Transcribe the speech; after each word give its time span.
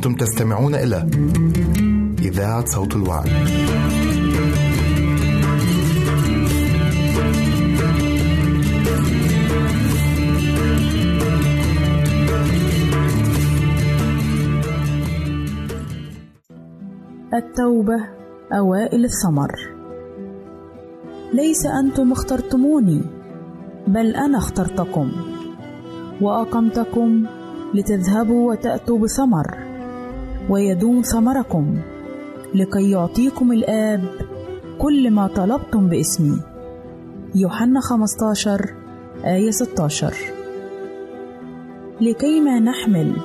أنتم 0.00 0.14
تستمعون 0.14 0.74
إلى 0.74 1.06
إذاعة 2.22 2.64
صوت 2.64 2.96
الوعد. 2.96 3.26
التوبة 17.34 18.08
أوائل 18.52 19.04
الثمر 19.04 19.52
ليس 21.34 21.66
أنتم 21.66 22.12
اخترتموني 22.12 23.02
بل 23.88 24.16
أنا 24.16 24.38
اخترتكم 24.38 25.12
وأقمتكم 26.20 27.26
لتذهبوا 27.74 28.50
وتأتوا 28.50 28.98
بثمر 28.98 29.59
ويدوم 30.48 31.02
ثمركم 31.02 31.78
لكي 32.54 32.90
يعطيكم 32.90 33.52
الآب 33.52 34.04
كل 34.78 35.10
ما 35.10 35.26
طلبتم 35.26 35.88
باسمي. 35.88 36.40
يوحنا 37.34 37.80
15 37.80 38.74
آية 39.24 39.50
16 39.50 40.14
لكي 42.00 42.40
ما 42.40 42.58
نحمل 42.60 43.16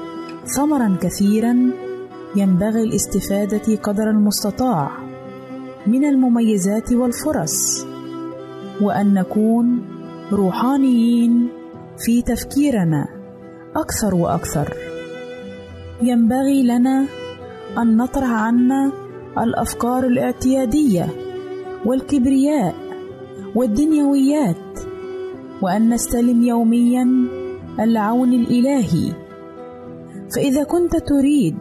ثمرا 0.46 0.98
كثيرا 1.02 1.56
ينبغي 2.36 2.84
الاستفادة 2.84 3.76
قدر 3.76 4.10
المستطاع 4.10 4.92
من 5.88 6.06
المميزات 6.06 6.94
والفرص 6.94 7.86
وأن 8.82 9.14
نكون 9.14 9.82
روحانيين 10.32 11.50
في 11.98 12.22
تفكيرنا 12.22 13.08
أكثر 13.76 14.16
وأكثر. 14.16 14.95
ينبغي 16.02 16.64
لنا 16.64 17.06
أن 17.78 17.98
نطرح 17.98 18.30
عنا 18.30 18.92
الأفكار 19.38 20.04
الاعتيادية 20.08 21.08
والكبرياء 21.86 22.76
والدنيويات 23.56 24.80
وأن 25.62 25.90
نستلم 25.90 26.44
يوميا 26.44 27.08
العون 27.80 28.34
الإلهي. 28.34 29.12
فإذا 30.36 30.64
كنت 30.64 30.96
تريد 30.96 31.58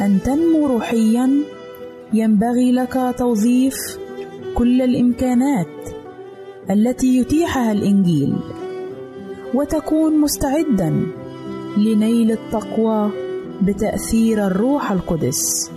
أن 0.00 0.18
تنمو 0.24 0.66
روحيا 0.66 1.30
ينبغي 2.12 2.72
لك 2.72 3.14
توظيف 3.18 3.98
كل 4.54 4.82
الإمكانات 4.82 5.88
التي 6.70 7.18
يتيحها 7.18 7.72
الإنجيل 7.72 8.36
وتكون 9.54 10.20
مستعدا 10.20 11.06
لنيل 11.76 12.30
التقوى 12.30 13.25
بتأثير 13.62 14.46
الروح 14.46 14.92
القدس 14.92 15.70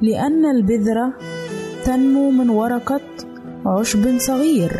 لأن 0.00 0.46
البذرة 0.46 1.12
تنمو 1.84 2.30
من 2.30 2.50
ورقة 2.50 3.00
عشب 3.66 4.18
صغير 4.18 4.72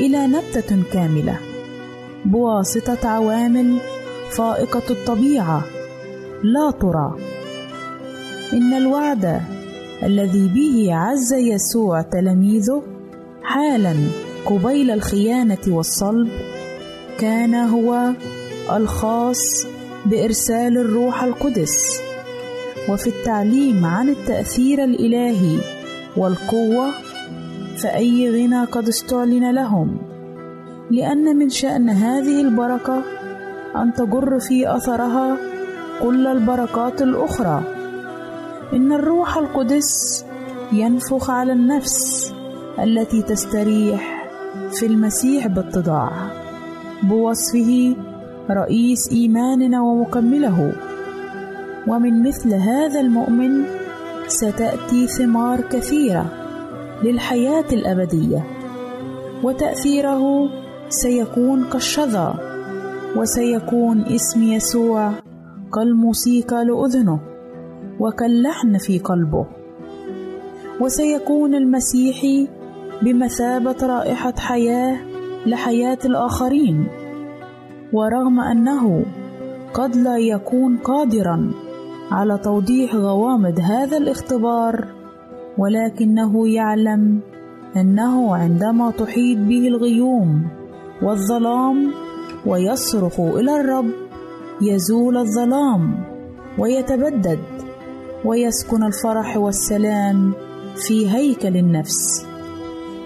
إلى 0.00 0.26
نبتة 0.26 0.82
كاملة 0.92 1.36
بواسطة 2.24 3.08
عوامل 3.08 3.78
فائقة 4.30 4.82
الطبيعة 4.90 5.64
لا 6.42 6.70
ترى. 6.70 7.16
إن 8.52 8.74
الوعد 8.74 9.40
الذي 10.02 10.48
به 10.48 10.94
عز 10.94 11.32
يسوع 11.32 12.02
تلاميذه 12.02 12.82
حالا 13.42 13.94
قبيل 14.46 14.90
الخيانة 14.90 15.58
والصلب 15.68 16.28
كان 17.18 17.54
هو 17.54 18.12
الخاص 18.76 19.66
بإرسال 20.10 20.78
الروح 20.78 21.22
القدس 21.22 22.00
وفي 22.88 23.06
التعليم 23.06 23.84
عن 23.84 24.08
التأثير 24.08 24.84
الإلهي 24.84 25.58
والقوة 26.16 26.90
فأي 27.76 28.30
غنى 28.30 28.64
قد 28.64 28.88
استعلن 28.88 29.50
لهم. 29.54 29.98
لأن 30.90 31.36
من 31.36 31.48
شأن 31.48 31.90
هذه 31.90 32.40
البركة 32.40 33.02
أن 33.76 33.92
تجر 33.92 34.40
في 34.40 34.76
أثرها 34.76 35.36
كل 36.02 36.26
البركات 36.26 37.02
الأخرى. 37.02 37.62
إن 38.72 38.92
الروح 38.92 39.36
القدس 39.36 40.24
ينفخ 40.72 41.30
على 41.30 41.52
النفس 41.52 42.32
التي 42.78 43.22
تستريح 43.22 44.28
في 44.72 44.86
المسيح 44.86 45.46
باتضاع 45.46 46.10
بوصفه 47.02 47.96
رئيس 48.50 49.08
إيماننا 49.12 49.80
ومكمله. 49.80 50.72
ومن 51.86 52.28
مثل 52.28 52.54
هذا 52.54 53.00
المؤمن 53.00 53.64
ستأتي 54.26 55.06
ثمار 55.06 55.60
كثيرة 55.60 56.26
للحياة 57.04 57.64
الأبدية. 57.72 58.46
وتأثيره 59.42 60.50
سيكون 60.88 61.64
كالشذا 61.64 62.34
وسيكون 63.16 64.04
اسم 64.04 64.42
يسوع 64.42 65.12
كالموسيقى 65.74 66.64
لأذنه 66.64 67.20
وكاللحن 68.00 68.78
في 68.78 68.98
قلبه. 68.98 69.46
وسيكون 70.80 71.54
المسيحي 71.54 72.48
بمثابة 73.02 73.76
رائحة 73.82 74.34
حياة 74.38 74.96
لحياة 75.46 75.98
الآخرين. 76.04 76.86
ورغم 77.92 78.40
أنه 78.40 79.04
قد 79.74 79.96
لا 79.96 80.18
يكون 80.18 80.76
قادرا 80.76 81.50
على 82.10 82.38
توضيح 82.38 82.94
غوامض 82.94 83.60
هذا 83.60 83.96
الاختبار 83.96 84.88
ولكنه 85.58 86.48
يعلم 86.48 87.20
أنه 87.76 88.36
عندما 88.36 88.90
تحيط 88.90 89.38
به 89.38 89.68
الغيوم 89.68 90.48
والظلام 91.02 91.92
ويصرخ 92.46 93.20
إلى 93.20 93.60
الرب 93.60 93.90
يزول 94.62 95.16
الظلام 95.16 96.04
ويتبدد 96.58 97.38
ويسكن 98.24 98.82
الفرح 98.82 99.36
والسلام 99.36 100.32
في 100.86 101.10
هيكل 101.10 101.56
النفس 101.56 102.26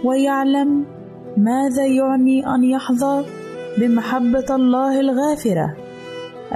ويعلم 0.04 0.84
ماذا 1.36 1.86
يعني 1.86 2.54
أن 2.54 2.64
يحظى 2.64 3.24
بمحبة 3.78 4.46
الله 4.50 5.00
الغافرة 5.00 5.76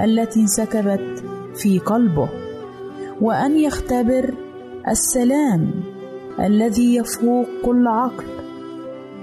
التي 0.03 0.39
انسكبت 0.39 1.23
في 1.55 1.79
قلبه 1.79 2.29
وأن 3.21 3.57
يختبر 3.57 4.33
السلام 4.87 5.71
الذي 6.39 6.95
يفوق 6.95 7.47
كل 7.65 7.87
عقل 7.87 8.25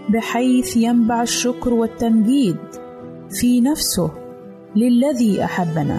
بحيث 0.08 0.76
ينبع 0.76 1.23
الشكر 1.23 1.75
والتمجيد 1.75 2.56
في 3.31 3.61
نفسه 3.61 4.11
للذي 4.76 5.44
أحبنا 5.44 5.99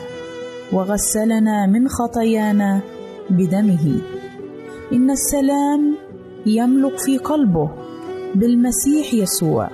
وغسلنا 0.73 1.67
من 1.67 1.87
خطايانا 1.87 2.81
بدمه. 3.29 4.01
إن 4.93 5.11
السلام 5.11 5.95
يملك 6.45 6.97
في 6.97 7.17
قلبه 7.17 7.69
بالمسيح 8.35 9.13
يسوع 9.13 9.69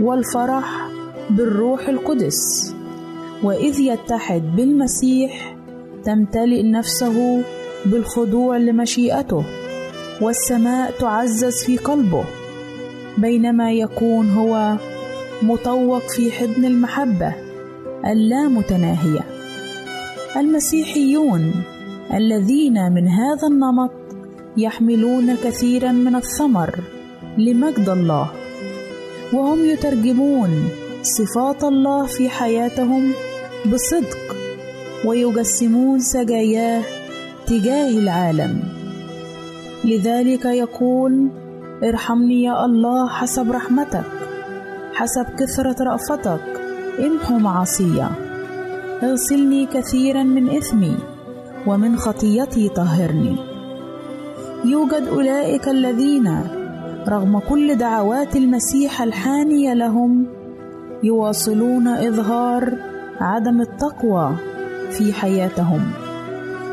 والفرح 0.00 0.95
بالروح 1.30 1.88
القدس. 1.88 2.72
وإذ 3.42 3.80
يتحد 3.80 4.42
بالمسيح 4.56 5.56
تمتلئ 6.04 6.62
نفسه 6.62 7.42
بالخضوع 7.86 8.56
لمشيئته 8.56 9.44
والسماء 10.20 10.90
تعزز 11.00 11.64
في 11.64 11.76
قلبه 11.76 12.24
بينما 13.18 13.72
يكون 13.72 14.30
هو 14.30 14.76
مطوق 15.42 16.02
في 16.02 16.32
حضن 16.32 16.64
المحبة 16.64 17.34
اللامتناهيه 18.06 19.20
المسيحيون 20.36 21.52
الذين 22.14 22.92
من 22.92 23.08
هذا 23.08 23.48
النمط 23.50 23.90
يحملون 24.56 25.36
كثيرا 25.36 25.92
من 25.92 26.14
الثمر 26.16 26.80
لمجد 27.38 27.88
الله 27.88 28.30
وهم 29.32 29.64
يترجمون 29.64 30.68
صفات 31.06 31.64
الله 31.64 32.06
في 32.06 32.28
حياتهم 32.28 33.12
بصدق 33.72 34.36
ويجسمون 35.04 36.00
سجاياه 36.00 36.82
تجاه 37.46 37.88
العالم. 37.88 38.62
لذلك 39.84 40.44
يقول 40.44 41.28
ارحمني 41.84 42.42
يا 42.42 42.64
الله 42.64 43.08
حسب 43.08 43.52
رحمتك 43.52 44.04
حسب 44.94 45.26
كثرة 45.38 45.84
رأفتك 45.84 46.40
امحو 47.06 47.38
معصية 47.38 48.10
أغسلني 49.02 49.66
كثيرا 49.66 50.22
من 50.22 50.56
إثمي 50.56 50.96
ومن 51.66 51.96
خطيتي 51.96 52.68
طهرني. 52.68 53.36
يوجد 54.64 55.08
أولئك 55.08 55.68
الذين 55.68 56.40
رغم 57.08 57.38
كل 57.38 57.74
دعوات 57.74 58.36
المسيح 58.36 59.02
الحانية 59.02 59.74
لهم 59.74 60.26
يواصلون 61.02 61.88
إظهار 61.88 62.78
عدم 63.20 63.60
التقوى 63.60 64.36
في 64.90 65.12
حياتهم. 65.12 65.80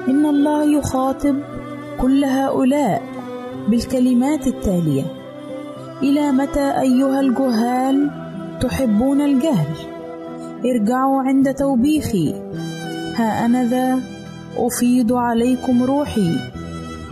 إن 0.07 0.25
الله 0.25 0.63
يخاطب 0.63 1.35
كل 2.01 2.23
هؤلاء 2.23 3.01
بالكلمات 3.69 4.47
التالية. 4.47 5.03
إلى 6.03 6.31
متى 6.31 6.79
أيها 6.79 7.19
الجهال 7.19 8.09
تحبون 8.61 9.21
الجهل؟ 9.21 9.67
ارجعوا 10.65 11.21
عند 11.21 11.53
توبيخي. 11.53 12.33
ها 13.15 13.45
أنا 13.45 13.63
ذا 13.63 13.99
أفيض 14.57 15.13
عليكم 15.13 15.83
روحي. 15.83 16.37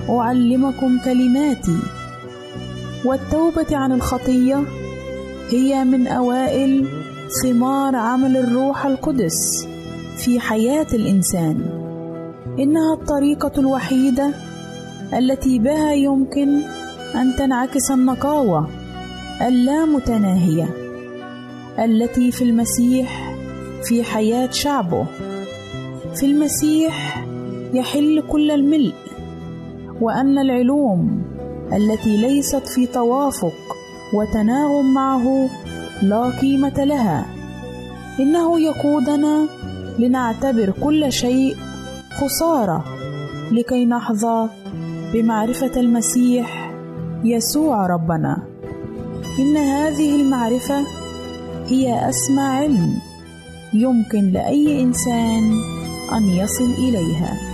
أعلمكم 0.10 0.98
كلماتي. 1.06 1.80
والتوبة 3.06 3.78
عن 3.78 3.92
الخطية 3.92 4.64
هي 5.52 5.84
من 5.84 6.08
أوائل 6.08 6.88
ثمار 7.44 7.96
عمل 7.96 8.38
الروح 8.38 8.86
القدس 8.86 9.68
في 10.18 10.40
حياة 10.40 10.88
الإنسان. 10.94 11.62
إنها 12.60 12.94
الطريقة 12.94 13.52
الوحيدة 13.58 14.32
التي 15.14 15.60
بها 15.60 15.94
يمكن 15.94 16.62
أن 17.16 17.36
تنعكس 17.38 17.92
النقاوة 17.92 18.70
اللامتناهية 19.48 20.70
التي 21.80 22.32
في 22.32 22.44
المسيح 22.44 23.36
في 23.84 24.04
حياة 24.04 24.52
شعبه. 24.52 25.06
في 26.16 26.26
المسيح 26.26 27.26
يحل 27.74 28.24
كل 28.30 28.52
الملء 28.52 28.94
وأن 30.02 30.40
العلوم 30.40 31.24
التي 31.74 32.18
ليست 32.18 32.68
في 32.68 32.86
توافق 32.86 33.81
وتناغم 34.14 34.94
معه 34.94 35.50
لا 36.02 36.30
قيمة 36.42 36.84
لها. 36.84 37.26
إنه 38.20 38.60
يقودنا 38.60 39.48
لنعتبر 40.00 40.74
كل 40.84 41.12
شيء 41.12 41.56
خسارة 42.22 42.86
لكي 43.52 43.86
نحظى 43.86 44.50
بمعرفة 45.14 45.80
المسيح 45.80 46.72
يسوع 47.24 47.88
ربنا. 47.88 48.44
إن 49.40 49.58
هذه 49.58 50.16
المعرفة 50.16 50.86
هي 51.68 52.10
أسمى 52.10 52.42
علم 52.42 52.94
يمكن 53.74 54.32
لأي 54.32 54.82
إنسان 54.84 55.52
أن 56.14 56.24
يصل 56.24 56.72
إليها. 56.78 57.51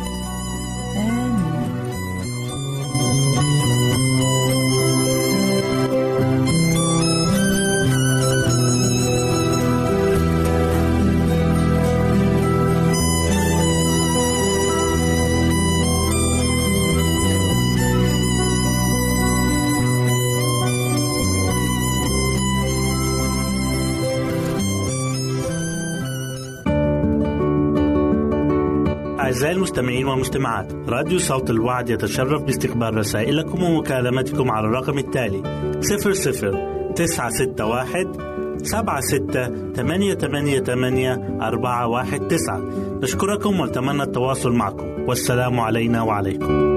أعزائي 29.37 29.55
المستمعين 29.55 30.07
والمستمعات 30.07 30.73
راديو 30.89 31.19
صوت 31.19 31.49
الوعد 31.49 31.89
يتشرف 31.89 32.41
باستقبال 32.41 32.97
رسائلكم 32.97 33.63
ومكالمتكم 33.63 34.51
على 34.51 34.67
الرقم 34.67 34.97
التالي 34.97 35.41
00 35.81 36.93
961 36.95 38.57
سبعة 38.63 38.99
ستة 38.99 39.71
ثمانية 39.73 40.13
ثمانية 40.13 40.59
ثمانية 40.59 41.37
أربعة 41.41 41.87
واحد 41.87 42.27
تسعة. 42.27 42.61
نشكركم 43.01 43.59
ونتمنى 43.59 44.03
التواصل 44.03 44.51
معكم. 44.53 44.85
والسلام 45.07 45.59
علينا 45.59 46.01
وعليكم. 46.01 46.76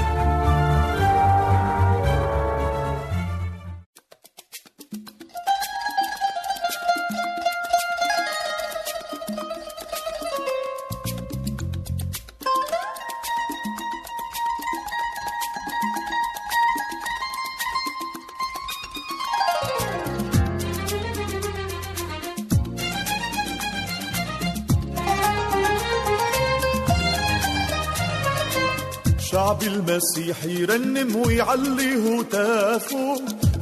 شعب 29.51 29.63
المسيح 29.63 30.43
يرنم 30.45 31.15
ويعلي 31.15 31.95
هتافه. 31.95 33.15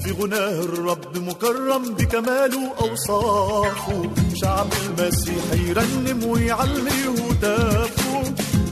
في 0.04 0.12
غناه 0.12 0.60
الرب 0.60 1.18
مكرم 1.18 1.94
بكماله 1.94 2.74
أوصافه. 2.82 4.10
شعب 4.36 4.68
المسيح 4.86 5.44
يرنم 5.68 6.24
ويعلي 6.24 7.02
هتافه. 7.08 8.24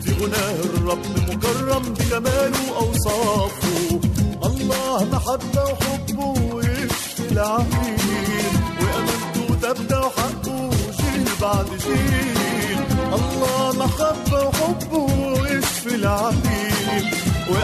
في 0.03 0.11
غناه 0.21 0.59
الرب 0.63 1.05
مكرم 1.29 1.83
بكماله 1.93 2.77
أوصافه. 2.77 3.99
الله 4.45 5.09
محبة 5.11 5.63
وحبه 5.63 6.53
ويشفي 6.55 7.31
العقيل 7.31 7.97
وأمانته 8.81 9.55
تبدأ 9.61 9.99
وحقه 9.99 10.69
جيل 10.99 11.25
بعد 11.41 11.65
جيل. 11.85 12.37
الله 13.13 13.73
محبة 13.79 14.47
وحبه 14.47 14.97
ويشفي 15.41 15.95
العقيل 15.95 16.46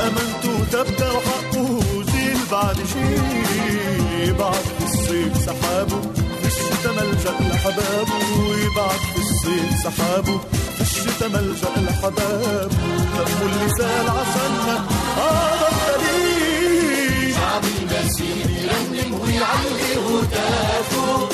وأمانته 0.03 0.65
تبدأ 0.72 1.12
وحقه 1.12 1.79
جيل 2.12 2.38
بعد 2.51 2.75
جيل 2.75 4.33
بعد 4.33 4.53
في 4.79 4.83
الصيف 4.83 5.38
سحابه 5.45 6.01
في 6.41 6.48
الشتا 6.48 6.91
ملجأ 6.91 7.36
لحبابه 7.50 8.19
وبعد 8.50 9.00
في 9.13 9.17
الصيف 9.22 9.79
سحابه 9.83 10.39
في 10.75 10.81
الشتا 10.81 11.27
ملجأ 11.27 11.69
لحبابه 11.77 12.67
دمه 12.67 13.41
اللي 13.41 13.69
سال 13.77 14.10
عشاننا 14.10 14.86
هذا 15.17 15.67
الدليل 15.72 17.33
شعب 17.36 17.63
المسيح 17.63 18.45
يرنم 18.63 19.13
ويعلي 19.22 19.93
هتافه. 20.07 21.29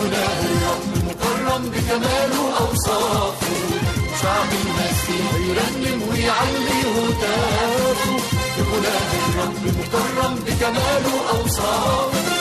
غناه 0.00 0.40
الرب 0.44 1.04
مكرم 1.08 1.70
بكماله 1.70 2.58
أوصافه. 2.60 3.77
شعب 4.22 4.50
المسيح 4.52 5.34
يرنم 5.48 6.02
ويعلي 6.08 6.80
هتافه 6.96 8.16
في 8.54 8.62
غناه 8.70 9.10
الرب 9.28 9.62
مكرم 9.78 10.34
بكماله 10.46 11.14
أوصافه. 11.30 12.38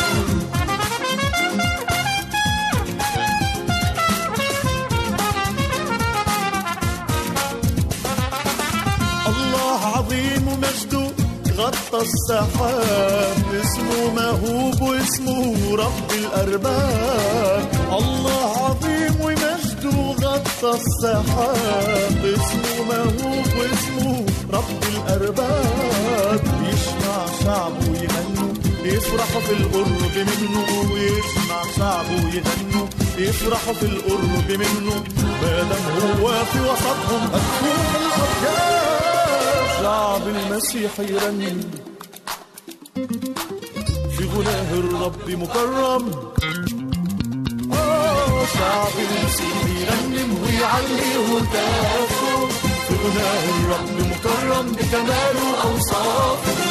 الله 9.27 9.79
عظيم 9.97 10.47
ومجده 10.47 11.05
غطى 11.57 12.01
السحاب. 12.01 13.37
اسمه 13.63 14.13
مهوب 14.15 14.81
واسمه 14.81 15.75
رب 15.75 16.11
الأرباب. 16.11 17.69
الله 17.99 18.51
عظيم 18.65 18.96
غطى 20.57 20.77
السحاب 20.77 22.25
اسمه 22.25 22.83
مهوب 22.89 23.47
واسمه 23.59 24.25
رب 24.53 24.83
الأرباب. 24.95 26.43
يسمع 26.73 27.25
شعبه 27.43 27.85
يغنوا 27.85 28.53
يفرحوا 28.83 29.41
في 29.41 29.53
القرب 29.53 30.15
منه. 30.15 30.91
ويسمع 30.93 31.61
شعبه 31.77 32.21
يغنوا 32.35 32.87
يفرحوا 33.17 33.73
في 33.73 33.85
القرب 33.85 34.49
منه. 34.49 35.03
ما 35.41 35.63
دام 35.69 35.85
هو 36.21 36.27
في 36.45 36.59
وسطهم 36.59 37.23
هتكون 37.33 37.85
الأطياب 38.01 39.67
شعب 39.81 40.27
المسيح 40.27 40.99
يرنم 40.99 41.71
في 44.17 44.23
غناه 44.35 44.73
الرب 44.73 45.29
مكرم. 45.29 46.11
شعب 48.53 48.95
المسيح 48.99 49.57
يرنم 49.81 50.43
ويعلي 50.43 51.11
هتافه 51.29 52.47
في 52.87 52.93
غناه 53.03 53.43
الرب 53.59 54.07
مكرم 54.11 54.71
بكماله 54.71 55.61
أوصافه. 55.63 56.66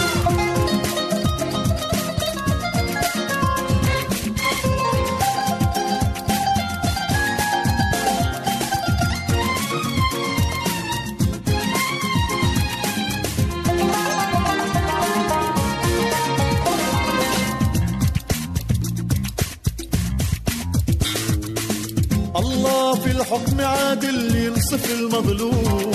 ينصف 24.76 24.90
المظلوم 24.90 25.92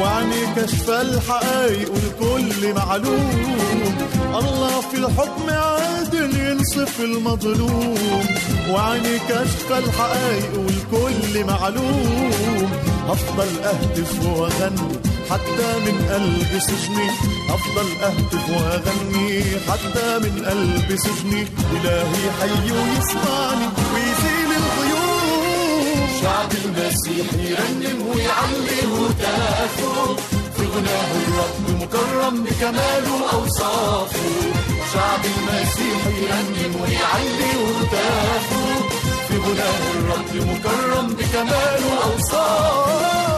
وعني 0.00 0.46
كشف 0.56 0.90
الحقائق 0.90 1.90
والكل 1.90 2.74
معلوم. 2.74 3.94
الله 4.38 4.80
في 4.80 4.96
الحكم 4.96 5.50
عادل 5.50 6.40
ينصف 6.40 7.00
المظلوم 7.00 8.24
وعني 8.70 9.18
كشف 9.28 9.72
الحقائق 9.72 10.50
والكل 10.56 11.44
معلوم. 11.44 12.70
أفضل 13.08 13.48
أهتف 13.64 14.26
وأغني 14.26 14.92
حتى 15.30 15.70
من 15.86 15.96
قلب 16.10 16.60
سجني. 16.60 17.10
أفضل 17.48 17.88
أهتف 18.02 18.50
وأغني 18.50 19.42
حتى 19.68 20.18
من 20.18 20.44
قلب 20.46 20.98
سجني. 20.98 21.42
إلهي 21.72 22.24
حي 22.40 22.72
ويسمعني. 22.72 23.66
شعب 26.22 26.50
المسيح 26.64 27.26
يرنم 27.34 28.06
ويعلي 28.08 28.80
هتافه 28.96 30.16
في 30.56 30.62
غناه 30.74 31.10
الرب 31.26 31.82
مكرم 31.82 32.44
بكماله 32.44 33.30
أوصافه 33.32 34.30
شعب 34.94 35.20
المسيح 35.24 36.00
يرنم 36.22 36.80
ويعلي 36.82 37.52
هتافه 37.78 38.88
في 39.28 39.36
غناه 39.38 39.82
الرب 39.94 40.32
مكرم 40.50 41.06
بكماله 41.14 42.04
أوصافه 42.04 43.35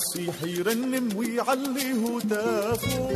المسيح 0.00 0.42
يرنم 0.42 1.16
ويعلي 1.16 1.92
هتافه. 1.92 3.08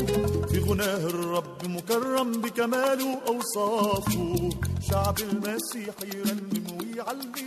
في 0.50 0.58
غناه 0.58 0.96
الرب 1.06 1.64
مكرم 1.64 2.32
بكماله 2.32 3.18
أوصافه. 3.28 4.50
شعب 4.90 5.18
المسيح 5.32 5.94
يرنم 6.14 6.64
ويعلي 6.80 7.46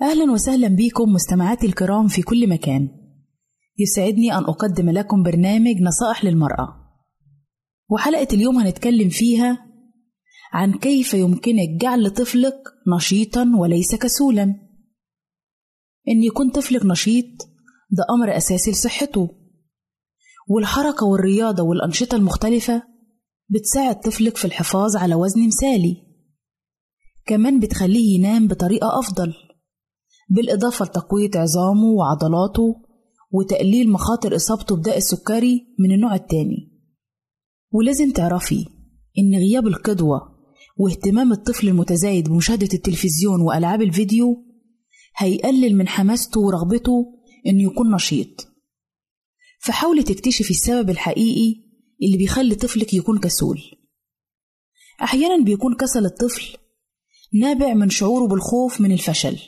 أهلا 0.02 0.32
وسهلا 0.32 0.68
بكم 0.68 1.14
مستمعاتي 1.14 1.68
الكرام 1.68 2.08
في 2.08 2.22
كل 2.22 2.50
مكان 2.50 2.90
يسعدني 3.78 4.34
أن 4.38 4.44
أقدم 4.44 4.90
لكم 4.90 5.24
برنامج 5.24 5.82
نصائح 5.82 6.26
للمرأة 6.26 6.68
وحلقة 7.90 8.28
اليوم 8.34 8.58
هنتكلم 8.58 9.10
فيها 9.10 9.65
عن 10.54 10.74
كيف 10.74 11.14
يمكنك 11.14 11.70
جعل 11.82 12.10
طفلك 12.10 12.58
نشيطا 12.96 13.52
وليس 13.60 13.96
كسولا. 13.96 14.44
إن 16.08 16.24
يكون 16.24 16.50
طفلك 16.50 16.86
نشيط 16.86 17.26
ده 17.92 18.06
أمر 18.10 18.38
أساسي 18.38 18.72
لصحته. 18.72 19.30
والحركة 20.50 21.06
والرياضة 21.06 21.64
والأنشطة 21.64 22.16
المختلفة 22.16 22.84
بتساعد 23.50 24.00
طفلك 24.00 24.38
في 24.38 24.46
الحفاظ 24.46 24.96
على 24.96 25.16
وزن 25.16 25.48
مثالي. 25.48 25.98
كمان 27.26 27.60
بتخليه 27.60 28.20
ينام 28.20 28.48
بطريقة 28.48 29.00
أفضل 29.00 29.34
بالإضافة 30.30 30.86
لتقوية 30.86 31.32
عظامه 31.36 31.88
وعضلاته 31.98 32.76
وتقليل 33.32 33.90
مخاطر 33.92 34.36
إصابته 34.36 34.76
بداء 34.76 34.98
السكري 34.98 35.76
من 35.80 35.92
النوع 35.92 36.16
التاني. 36.16 36.72
ولازم 37.72 38.12
تعرفي 38.12 38.66
إن 39.18 39.36
غياب 39.36 39.68
القدوة 39.68 40.35
واهتمام 40.76 41.32
الطفل 41.32 41.68
المتزايد 41.68 42.30
بمشاهدة 42.30 42.70
التلفزيون 42.74 43.42
وألعاب 43.42 43.82
الفيديو 43.82 44.46
هيقلل 45.18 45.76
من 45.76 45.88
حماسته 45.88 46.40
ورغبته 46.40 47.06
إنه 47.48 47.64
يكون 47.64 47.96
نشيط. 47.96 48.48
فحاولي 49.60 50.04
تكتشفي 50.04 50.52
السبب 50.52 50.90
الحقيقي 50.90 51.66
اللي 52.04 52.18
بيخلي 52.18 52.56
طفلك 52.56 52.94
يكون 52.94 53.20
كسول. 53.20 53.62
أحيانا 55.02 55.44
بيكون 55.44 55.76
كسل 55.76 56.06
الطفل 56.06 56.58
نابع 57.34 57.74
من 57.74 57.90
شعوره 57.90 58.28
بالخوف 58.28 58.82
من 58.82 58.92
الفشل. 58.92 59.40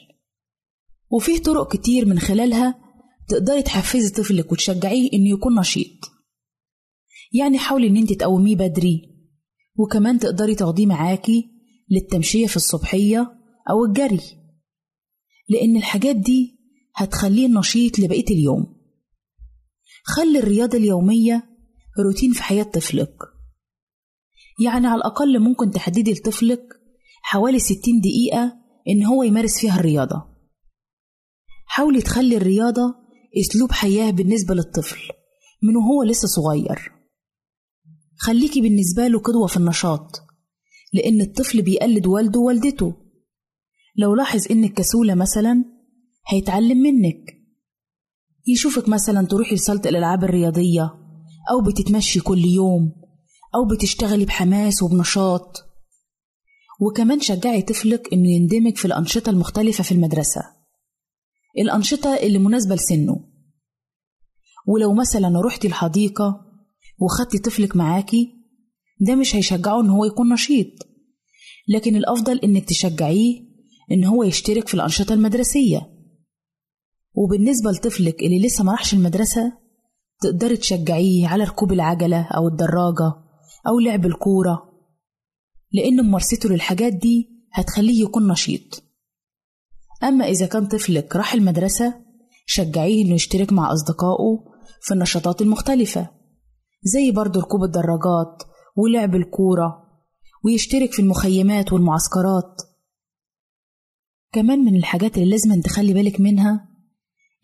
وفيه 1.09 1.37
طرق 1.37 1.75
كتير 1.75 2.05
من 2.05 2.19
خلالها 2.19 2.79
تقدري 3.27 3.61
تحفزي 3.61 4.09
طفلك 4.09 4.51
وتشجعيه 4.51 5.09
إنه 5.13 5.29
يكون 5.29 5.59
نشيط. 5.59 6.11
يعني 7.33 7.57
حاولي 7.57 7.87
إن 7.87 7.97
أنت 7.97 8.13
تقوميه 8.13 8.55
بدري 8.55 9.16
وكمان 9.77 10.19
تقدري 10.19 10.55
تاخديه 10.55 10.85
معاكي 10.85 11.49
للتمشية 11.89 12.47
في 12.47 12.55
الصبحية 12.55 13.37
أو 13.69 13.85
الجري 13.85 14.21
لأن 15.49 15.77
الحاجات 15.77 16.15
دي 16.15 16.57
هتخليه 16.95 17.47
نشيط 17.47 17.99
لبقية 17.99 18.25
اليوم. 18.31 18.77
خلي 20.03 20.39
الرياضة 20.39 20.77
اليومية 20.77 21.43
روتين 22.05 22.33
في 22.33 22.43
حياة 22.43 22.63
طفلك. 22.63 23.17
يعني 24.63 24.87
على 24.87 24.97
الأقل 24.97 25.39
ممكن 25.39 25.71
تحددي 25.71 26.13
لطفلك 26.13 26.63
حوالي 27.21 27.59
ستين 27.59 27.99
دقيقة 27.99 28.53
إن 28.87 29.03
هو 29.05 29.23
يمارس 29.23 29.59
فيها 29.59 29.79
الرياضة. 29.79 30.23
حاولي 31.65 32.01
تخلي 32.01 32.37
الرياضة 32.37 32.95
أسلوب 33.39 33.71
حياة 33.71 34.11
بالنسبة 34.11 34.53
للطفل 34.53 34.99
من 35.63 35.75
وهو 35.75 36.03
لسه 36.03 36.27
صغير. 36.27 36.96
خليكي 38.19 38.61
بالنسبة 38.61 39.07
له 39.07 39.19
قدوة 39.19 39.47
في 39.47 39.57
النشاط 39.57 40.27
لأن 40.93 41.21
الطفل 41.21 41.61
بيقلد 41.61 42.07
والده 42.07 42.39
ووالدته. 42.39 42.95
لو 43.95 44.15
لاحظ 44.15 44.51
إنك 44.51 44.73
كسولة 44.73 45.15
مثلا 45.15 45.65
هيتعلم 46.27 46.77
منك. 46.77 47.37
يشوفك 48.47 48.89
مثلا 48.89 49.27
تروحي 49.27 49.55
لصالة 49.55 49.81
الألعاب 49.89 50.23
الرياضية 50.23 50.93
أو 51.51 51.61
بتتمشي 51.61 52.19
كل 52.19 52.45
يوم 52.45 52.91
أو 53.55 53.65
بتشتغلي 53.75 54.25
بحماس 54.25 54.83
وبنشاط. 54.83 55.63
وكمان 56.81 57.19
شجعي 57.19 57.61
طفلك 57.61 58.13
إنه 58.13 58.29
يندمج 58.29 58.75
في 58.75 58.85
الأنشطة 58.85 59.29
المختلفة 59.29 59.83
في 59.83 59.91
المدرسة. 59.91 60.41
الأنشطة 61.57 62.15
اللي 62.15 62.39
مناسبة 62.39 62.75
لسنه. 62.75 63.19
ولو 64.67 64.93
مثلا 64.93 65.41
رحتي 65.45 65.67
الحديقة 65.67 66.46
وخدتي 66.99 67.37
طفلك 67.37 67.75
معاكي 67.75 68.33
ده 68.99 69.15
مش 69.15 69.35
هيشجعه 69.35 69.81
إن 69.81 69.89
هو 69.89 70.05
يكون 70.05 70.33
نشيط. 70.33 70.67
لكن 71.67 71.95
الأفضل 71.95 72.39
إنك 72.39 72.65
تشجعيه 72.65 73.41
إن 73.91 74.03
هو 74.03 74.23
يشترك 74.23 74.67
في 74.67 74.73
الأنشطة 74.73 75.13
المدرسية. 75.13 75.89
وبالنسبة 77.13 77.71
لطفلك 77.71 78.23
اللي 78.23 78.39
لسه 78.47 78.63
ما 78.63 78.71
راحش 78.71 78.93
المدرسة 78.93 79.57
تقدري 80.21 80.57
تشجعيه 80.57 81.27
على 81.27 81.43
ركوب 81.43 81.73
العجلة 81.73 82.21
أو 82.21 82.47
الدراجة 82.47 83.13
أو 83.67 83.79
لعب 83.79 84.05
الكورة 84.05 84.63
لأن 85.71 86.05
ممارسته 86.05 86.49
للحاجات 86.49 86.93
دي 86.93 87.29
هتخليه 87.53 88.01
يكون 88.03 88.27
نشيط. 88.27 88.83
أما 90.03 90.25
إذا 90.25 90.45
كان 90.45 90.65
طفلك 90.67 91.15
راح 91.15 91.33
المدرسة 91.33 91.93
شجعيه 92.45 93.05
إنه 93.05 93.13
يشترك 93.13 93.53
مع 93.53 93.73
أصدقائه 93.73 94.39
في 94.81 94.93
النشاطات 94.93 95.41
المختلفة. 95.41 96.16
زي 96.83 97.11
برضه 97.11 97.41
ركوب 97.41 97.63
الدراجات 97.63 98.43
ولعب 98.75 99.15
الكورة 99.15 99.83
ويشترك 100.45 100.93
في 100.93 101.01
المخيمات 101.01 101.73
والمعسكرات. 101.73 102.61
كمان 104.31 104.59
من 104.59 104.75
الحاجات 104.75 105.17
اللي 105.17 105.29
لازم 105.29 105.61
تخلي 105.61 105.93
بالك 105.93 106.21
منها 106.21 106.69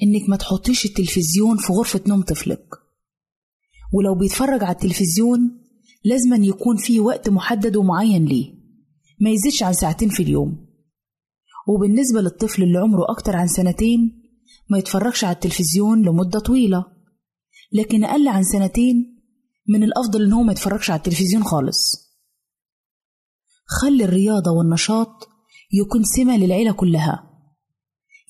إنك 0.04 0.30
ما 0.30 0.36
تحطيش 0.38 0.86
التلفزيون 0.86 1.58
في 1.58 1.74
غرفة 1.74 2.02
نوم 2.08 2.22
طفلك. 2.22 2.68
ولو 3.94 4.16
بيتفرج 4.16 4.64
على 4.64 4.76
التلفزيون 4.76 5.62
لازم 6.04 6.44
يكون 6.44 6.78
فيه 6.78 7.00
وقت 7.00 7.30
محدد 7.30 7.76
ومعين 7.76 8.26
ليه 8.26 8.54
ما 9.22 9.30
يزيدش 9.30 9.64
عن 9.64 9.74
ساعتين 9.74 10.10
في 10.10 10.24
اليوم. 10.24 10.68
وبالنسبة 11.68 12.22
للطفل 12.22 12.64
اللي 12.64 12.78
عمره 12.78 13.06
أكتر 13.12 13.36
عن 13.36 13.48
سنتين 13.48 14.24
ما 14.70 14.78
يتفرجش 14.78 15.24
على 15.24 15.34
التلفزيون 15.34 16.02
لمدة 16.02 16.40
طويلة 16.40 16.86
لكن 17.72 18.04
أقل 18.04 18.28
عن 18.28 18.44
سنتين 18.44 19.13
من 19.68 19.84
الأفضل 19.84 20.24
إن 20.24 20.34
هو 20.34 20.44
ما 20.44 20.52
يتفرجش 20.52 20.90
على 20.90 20.98
التلفزيون 20.98 21.44
خالص. 21.44 22.14
خلي 23.66 24.04
الرياضة 24.04 24.52
والنشاط 24.52 25.28
يكون 25.72 26.04
سمة 26.04 26.38
للعيلة 26.38 26.72
كلها. 26.72 27.30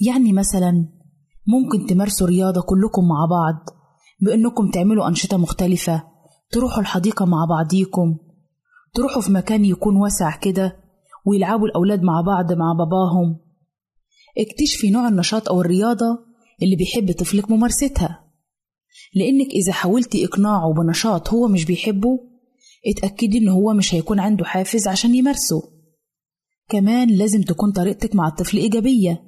يعني 0.02 0.34
مثلا 0.34 0.89
ممكن 1.48 1.86
تمارسوا 1.86 2.28
رياضة 2.28 2.62
كلكم 2.62 3.08
مع 3.08 3.26
بعض 3.26 3.69
بإنكم 4.22 4.72
تعملوا 4.72 5.08
أنشطة 5.08 5.38
مختلفة 5.38 6.04
تروحوا 6.52 6.82
الحديقة 6.82 7.26
مع 7.26 7.46
بعضيكم 7.50 8.17
تروحوا 8.93 9.22
في 9.22 9.32
مكان 9.32 9.65
يكون 9.65 9.96
واسع 9.96 10.36
كده 10.36 10.78
ويلعبوا 11.26 11.67
الأولاد 11.67 12.04
مع 12.04 12.22
بعض 12.22 12.54
مع 12.54 12.74
باباهم. 12.78 13.39
اكتشفي 14.38 14.91
نوع 14.91 15.08
النشاط 15.08 15.50
أو 15.50 15.62
الرياضة 15.62 16.26
اللي 16.62 16.76
بيحب 16.76 17.12
طفلك 17.12 17.52
ممارستها. 17.52 18.24
لأنك 19.15 19.47
إذا 19.47 19.73
حاولتي 19.73 20.26
إقناعه 20.26 20.73
بنشاط 20.73 21.30
هو 21.30 21.47
مش 21.47 21.65
بيحبه 21.65 22.19
اتأكدي 22.88 23.38
إن 23.38 23.47
هو 23.47 23.73
مش 23.73 23.93
هيكون 23.93 24.19
عنده 24.19 24.45
حافز 24.45 24.88
عشان 24.88 25.15
يمارسه. 25.15 25.62
كمان 26.69 27.10
لازم 27.10 27.41
تكون 27.41 27.71
طريقتك 27.71 28.15
مع 28.15 28.28
الطفل 28.28 28.58
إيجابية 28.58 29.23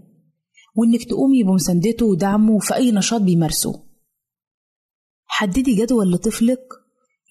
وإنك 0.76 1.04
تقومي 1.04 1.44
بمساندته 1.44 2.06
ودعمه 2.06 2.60
في 2.60 2.76
أي 2.76 2.92
نشاط 2.92 3.22
بيمارسه. 3.22 3.84
حددي 5.26 5.76
جدول 5.76 6.12
لطفلك 6.12 6.68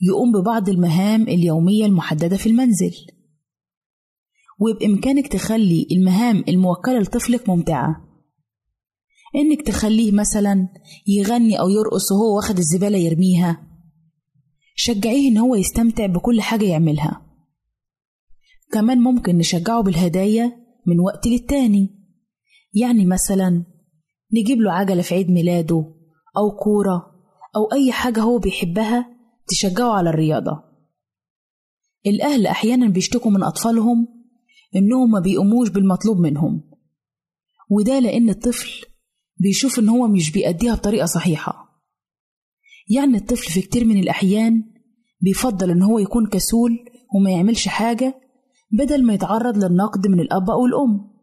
يقوم 0.02 0.32
ببعض 0.32 0.68
المهام 0.68 1.22
اليومية 1.22 1.86
المحددة 1.86 2.36
في 2.36 2.48
المنزل. 2.48 2.94
وبإمكانك 4.60 5.28
تخلي 5.28 5.86
المهام 5.92 6.44
الموكلة 6.48 6.98
لطفلك 6.98 7.48
ممتعة. 7.48 8.03
إنك 9.36 9.62
تخليه 9.62 10.12
مثلا 10.12 10.68
يغني 11.06 11.60
أو 11.60 11.68
يرقص 11.68 12.12
وهو 12.12 12.36
واخد 12.36 12.58
الزبالة 12.58 12.98
يرميها. 12.98 13.66
شجعيه 14.76 15.28
إن 15.28 15.38
هو 15.38 15.54
يستمتع 15.54 16.06
بكل 16.06 16.40
حاجة 16.40 16.64
يعملها. 16.64 17.20
كمان 18.72 18.98
ممكن 18.98 19.38
نشجعه 19.38 19.82
بالهدايا 19.82 20.52
من 20.86 21.00
وقت 21.00 21.26
للتاني. 21.26 21.90
يعني 22.74 23.06
مثلا 23.06 23.64
نجيب 24.32 24.58
له 24.60 24.72
عجلة 24.72 25.02
في 25.02 25.14
عيد 25.14 25.30
ميلاده 25.30 25.94
أو 26.36 26.56
كورة 26.56 27.14
أو 27.56 27.72
أي 27.72 27.92
حاجة 27.92 28.20
هو 28.20 28.38
بيحبها 28.38 29.16
تشجعه 29.46 29.92
على 29.92 30.10
الرياضة. 30.10 30.62
الأهل 32.06 32.46
أحيانا 32.46 32.88
بيشتكوا 32.88 33.30
من 33.30 33.42
أطفالهم 33.42 34.08
إنهم 34.76 35.10
ما 35.10 35.20
بيقوموش 35.20 35.68
بالمطلوب 35.68 36.18
منهم. 36.18 36.70
وده 37.70 37.98
لأن 37.98 38.28
الطفل 38.28 38.93
بيشوف 39.36 39.78
إن 39.78 39.88
هو 39.88 40.08
مش 40.08 40.32
بيأديها 40.32 40.74
بطريقة 40.74 41.06
صحيحة. 41.06 41.82
يعني 42.88 43.16
الطفل 43.16 43.52
في 43.52 43.60
كتير 43.60 43.84
من 43.84 43.98
الأحيان 43.98 44.64
بيفضل 45.20 45.70
إن 45.70 45.82
هو 45.82 45.98
يكون 45.98 46.26
كسول 46.26 46.78
وما 47.14 47.30
يعملش 47.30 47.68
حاجة 47.68 48.20
بدل 48.72 49.06
ما 49.06 49.14
يتعرض 49.14 49.56
للنقد 49.56 50.06
من 50.06 50.20
الأب 50.20 50.50
أو 50.50 50.66
الأم. 50.66 51.14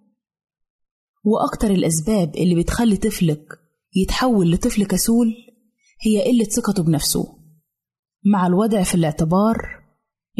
وأكتر 1.24 1.72
الأسباب 1.72 2.36
اللي 2.36 2.56
بتخلي 2.56 2.98
طفلك 2.98 3.48
يتحول 3.96 4.52
لطفل 4.52 4.86
كسول 4.86 5.34
هي 6.02 6.24
قلة 6.24 6.44
ثقته 6.46 6.84
بنفسه. 6.84 7.38
مع 8.26 8.48
الوضع 8.48 8.84
في 8.84 8.96
الاعتبار 8.96 9.56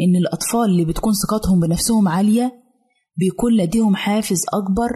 إن 0.00 0.16
الأطفال 0.16 0.64
اللي 0.64 0.84
بتكون 0.84 1.12
ثقتهم 1.12 1.60
بنفسهم 1.60 2.08
عالية 2.08 2.62
بيكون 3.16 3.56
لديهم 3.56 3.96
حافز 3.96 4.40
أكبر 4.52 4.90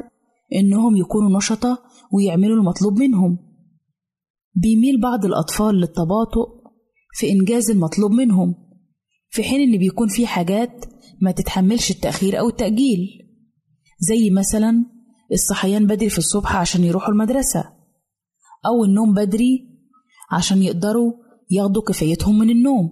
إنهم 0.54 0.96
يكونوا 0.96 1.38
نشطة 1.38 1.78
ويعملوا 2.12 2.56
المطلوب 2.56 2.98
منهم. 2.98 3.38
بيميل 4.54 5.00
بعض 5.00 5.24
الأطفال 5.24 5.74
للتباطؤ 5.74 6.56
في 7.12 7.30
إنجاز 7.30 7.70
المطلوب 7.70 8.10
منهم 8.10 8.54
في 9.28 9.42
حين 9.42 9.60
إن 9.60 9.78
بيكون 9.78 10.08
في 10.08 10.26
حاجات 10.26 10.84
ما 11.20 11.30
تتحملش 11.30 11.90
التأخير 11.90 12.38
أو 12.38 12.48
التأجيل 12.48 12.98
زي 14.00 14.30
مثلا 14.30 14.84
الصحيان 15.32 15.86
بدري 15.86 16.08
في 16.10 16.18
الصبح 16.18 16.56
عشان 16.56 16.84
يروحوا 16.84 17.12
المدرسة 17.12 17.64
أو 18.66 18.84
النوم 18.84 19.14
بدري 19.14 19.68
عشان 20.32 20.62
يقدروا 20.62 21.12
ياخدوا 21.50 21.82
كفايتهم 21.82 22.38
من 22.38 22.50
النوم. 22.50 22.90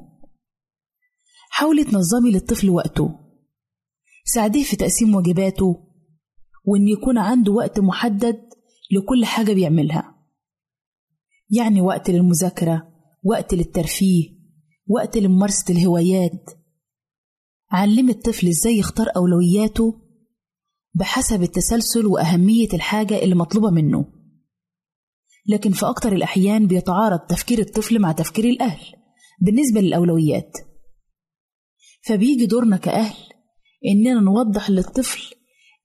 حاولي 1.51 1.85
تنظمي 1.85 2.31
للطفل 2.31 2.71
وقته. 2.71 3.11
ساعديه 4.25 4.65
في 4.65 4.77
تقسيم 4.77 5.15
واجباته 5.15 5.85
وإن 6.65 6.89
يكون 6.89 7.19
عنده 7.19 7.53
وقت 7.53 7.81
محدد 7.81 8.44
لكل 8.95 9.25
حاجة 9.25 9.53
بيعملها. 9.53 10.15
يعني 11.51 11.81
وقت 11.81 12.11
للمذاكرة 12.11 12.89
وقت 13.25 13.55
للترفيه 13.55 14.31
وقت 14.89 15.17
لممارسة 15.17 15.75
الهوايات. 15.75 16.51
علمي 17.71 18.13
الطفل 18.13 18.49
إزاي 18.49 18.79
يختار 18.79 19.07
أولوياته 19.17 20.01
بحسب 20.95 21.43
التسلسل 21.43 22.07
وأهمية 22.07 22.69
الحاجة 22.75 23.23
اللي 23.23 23.35
مطلوبة 23.35 23.71
منه. 23.71 24.05
لكن 25.47 25.73
في 25.73 25.87
أكتر 25.87 26.13
الأحيان 26.13 26.67
بيتعارض 26.67 27.19
تفكير 27.21 27.59
الطفل 27.59 27.99
مع 27.99 28.13
تفكير 28.13 28.45
الأهل 28.45 28.87
بالنسبة 29.41 29.81
للأولويات. 29.81 30.57
فبيجي 32.03 32.47
دورنا 32.47 32.77
كأهل 32.77 33.17
إننا 33.87 34.21
نوضح 34.21 34.71
للطفل 34.71 35.35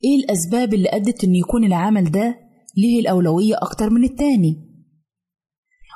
إيه 0.03 0.15
الأسباب 0.23 0.73
اللي 0.73 0.89
أدت 0.89 1.23
إن 1.23 1.35
يكون 1.35 1.63
العمل 1.63 2.11
ده 2.11 2.48
ليه 2.81 2.99
الأولوية 2.99 3.55
أكتر 3.57 3.89
من 3.89 4.03
التاني 4.03 4.69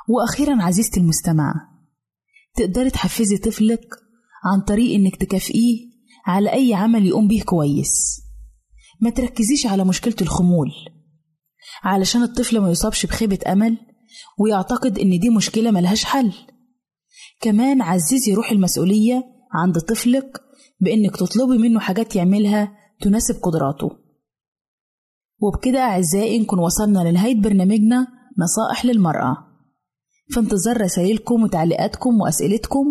وأخيرا 0.08 0.62
عزيزتي 0.62 1.00
المستمعة 1.00 1.54
تقدري 2.56 2.90
تحفزي 2.90 3.36
طفلك 3.38 3.84
عن 4.44 4.60
طريق 4.60 4.94
إنك 4.94 5.16
تكافئيه 5.16 5.78
على 6.26 6.52
أي 6.52 6.74
عمل 6.74 7.06
يقوم 7.06 7.28
بيه 7.28 7.42
كويس. 7.42 8.20
ما 9.00 9.10
تركزيش 9.10 9.66
على 9.66 9.84
مشكلة 9.84 10.14
الخمول 10.22 10.70
علشان 11.82 12.22
الطفل 12.22 12.58
ما 12.58 12.70
يصابش 12.70 13.06
بخيبة 13.06 13.38
أمل 13.46 13.78
ويعتقد 14.38 14.98
إن 14.98 15.18
دي 15.18 15.30
مشكلة 15.30 15.70
ملهاش 15.70 16.04
حل. 16.04 16.32
كمان 17.40 17.82
عززي 17.82 18.34
روح 18.34 18.50
المسؤولية 18.50 19.24
عند 19.54 19.78
طفلك 19.78 20.40
بإنك 20.80 21.16
تطلبي 21.16 21.58
منه 21.58 21.80
حاجات 21.80 22.16
يعملها 22.16 22.76
تناسب 23.00 23.34
قدراته. 23.42 24.03
وبكده 25.44 25.78
أعزائي 25.78 26.38
نكون 26.38 26.58
وصلنا 26.58 27.08
لنهاية 27.08 27.40
برنامجنا 27.40 28.06
نصائح 28.38 28.84
للمرأة. 28.84 29.36
في 30.28 30.40
انتظار 30.40 30.80
رسائلكم 30.80 31.42
وتعليقاتكم 31.42 32.20
وأسئلتكم 32.20 32.86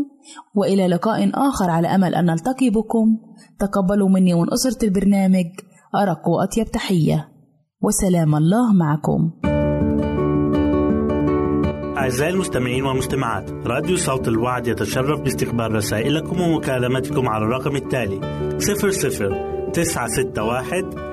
وإلى 0.56 0.88
لقاء 0.88 1.32
آخر 1.34 1.70
على 1.70 1.88
أمل 1.88 2.16
أن 2.16 2.26
نلتقي 2.26 2.70
بكم. 2.70 3.18
تقبلوا 3.60 4.10
مني 4.10 4.34
ومن 4.34 4.54
أسرة 4.54 4.86
البرنامج 4.86 5.46
أرق 5.96 6.28
وأطيب 6.28 6.72
تحية. 6.72 7.30
وسلام 7.82 8.36
الله 8.36 8.74
معكم. 8.74 9.32
أعزائي 11.98 12.34
المستمعين 12.34 12.86
والمستمعات 12.86 13.52
راديو 13.52 13.98
صوت 13.98 14.28
الوعد 14.28 14.68
يتشرف 14.68 15.22
باستقبال 15.22 15.76
رسائلكم 15.76 16.42
ومكالمتكم 16.42 17.30
على 17.30 17.44
الرقم 17.46 17.76
التالي 17.76 18.20
00 18.58 19.72
961 19.72 21.13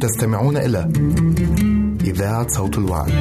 تستمعون 0.00 0.56
إلى 0.56 0.92
إذاعة 2.00 2.48
صوت 2.48 2.78
الوعي. 2.78 3.12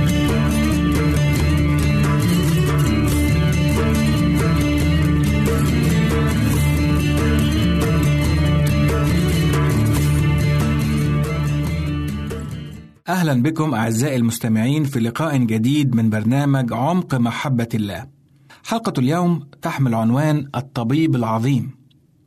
أهلا 13.07 13.41
بكم 13.41 13.73
أعزائي 13.73 14.15
المستمعين 14.15 14.83
في 14.83 14.99
لقاء 14.99 15.37
جديد 15.37 15.95
من 15.95 16.09
برنامج 16.09 16.73
عمق 16.73 17.15
محبة 17.15 17.69
الله 17.73 18.07
حلقة 18.63 18.93
اليوم 18.97 19.47
تحمل 19.61 19.93
عنوان 19.95 20.47
الطبيب 20.55 21.15
العظيم. 21.15 21.71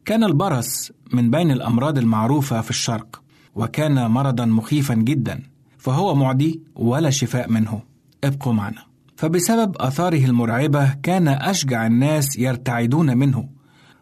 كان 0.05 0.25
البرص 0.25 0.93
من 1.13 1.31
بين 1.31 1.51
الأمراض 1.51 1.99
المعروفة 1.99 2.61
في 2.61 2.71
الشرق، 2.71 3.23
وكان 3.55 4.11
مرضا 4.11 4.45
مخيفا 4.45 4.95
جدا، 4.95 5.43
فهو 5.79 6.15
معدي 6.15 6.63
ولا 6.77 7.11
شفاء 7.11 7.51
منه. 7.51 7.81
ابقوا 8.25 8.53
معنا. 8.53 8.83
فبسبب 9.17 9.77
آثاره 9.77 10.25
المرعبة 10.25 10.95
كان 11.03 11.29
أشجع 11.29 11.87
الناس 11.87 12.39
يرتعدون 12.39 13.19
منه، 13.19 13.49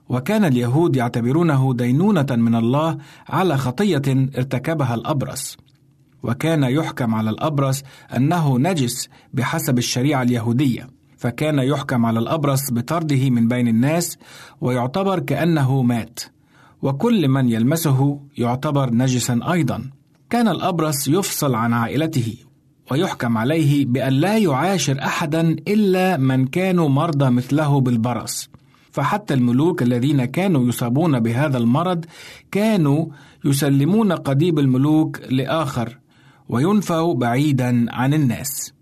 وكان 0.09 0.45
اليهود 0.45 0.97
يعتبرونه 0.97 1.75
دينونة 1.75 2.27
من 2.31 2.55
الله 2.55 2.99
على 3.29 3.57
خطية 3.57 4.03
ارتكبها 4.37 4.95
الأبرص. 4.95 5.57
وكان 6.23 6.63
يحكم 6.63 7.15
على 7.15 7.31
الأبرص 7.31 7.83
أنه 8.17 8.59
نجس 8.59 9.09
بحسب 9.33 9.79
الشريعة 9.79 10.23
اليهودية. 10.23 10.89
فكان 11.17 11.59
يحكم 11.59 12.07
على 12.07 12.19
الأبرص 12.19 12.73
بطرده 12.73 13.31
من 13.31 13.49
بين 13.49 13.69
الناس 13.69 14.19
ويعتبر 14.61 15.19
كأنه 15.19 15.83
مات 15.83 16.21
وكل 16.83 17.29
من 17.29 17.49
يلمسه 17.49 18.21
يعتبر 18.39 18.95
نجسا 18.95 19.41
أيضا. 19.53 19.91
كان 20.31 20.49
الأبرص 20.49 21.09
يفصل 21.09 21.55
عن 21.55 21.73
عائلته 21.73 22.35
ويحكم 22.91 23.39
عليه 23.39 23.87
بأن 23.87 24.13
لا 24.13 24.39
يعاشر 24.39 25.03
أحدا 25.03 25.41
إلا 25.69 26.17
من 26.17 26.47
كانوا 26.47 26.89
مرضى 26.89 27.31
مثله 27.31 27.81
بالبرص. 27.81 28.51
فحتى 28.91 29.35
الملوك 29.35 29.83
الذين 29.83 30.25
كانوا 30.25 30.69
يصابون 30.69 31.21
بهذا 31.21 31.59
المرض 31.59 32.05
كانوا 32.51 33.07
يسلمون 33.45 34.13
قضيب 34.13 34.59
الملوك 34.59 35.21
لآخر 35.31 35.99
وينفوا 36.49 37.15
بعيدا 37.15 37.87
عن 37.89 38.15
الناس. 38.15 38.78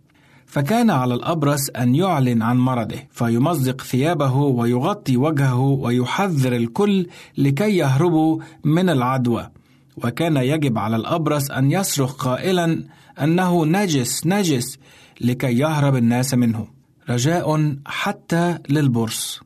فكان 0.56 0.90
على 0.90 1.14
الأبرص 1.14 1.68
أن 1.76 1.94
يعلن 1.94 2.42
عن 2.42 2.58
مرضه 2.58 2.96
فيمزق 3.10 3.82
ثيابه 3.82 4.34
ويغطي 4.34 5.16
وجهه 5.16 5.60
ويحذر 5.60 6.56
الكل 6.56 7.06
لكي 7.38 7.76
يهربوا 7.76 8.38
من 8.64 8.88
العدوى. 8.88 9.50
وكان 9.96 10.36
يجب 10.36 10.78
على 10.78 10.96
الأبرص 10.96 11.50
أن 11.50 11.70
يصرخ 11.70 12.12
قائلا 12.12 12.84
أنه 13.22 13.66
نجس 13.66 14.26
نجس 14.26 14.78
لكي 15.20 15.58
يهرب 15.58 15.96
الناس 15.96 16.34
منه. 16.34 16.66
رجاء 17.10 17.76
حتى 17.86 18.58
للبرص. 18.68 19.40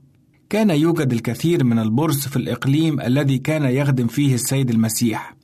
كان 0.50 0.70
يوجد 0.70 1.12
الكثير 1.12 1.64
من 1.64 1.78
البرص 1.78 2.28
في 2.28 2.36
الإقليم 2.36 3.00
الذي 3.00 3.38
كان 3.38 3.64
يخدم 3.64 4.06
فيه 4.06 4.34
السيد 4.34 4.70
المسيح. 4.70 5.36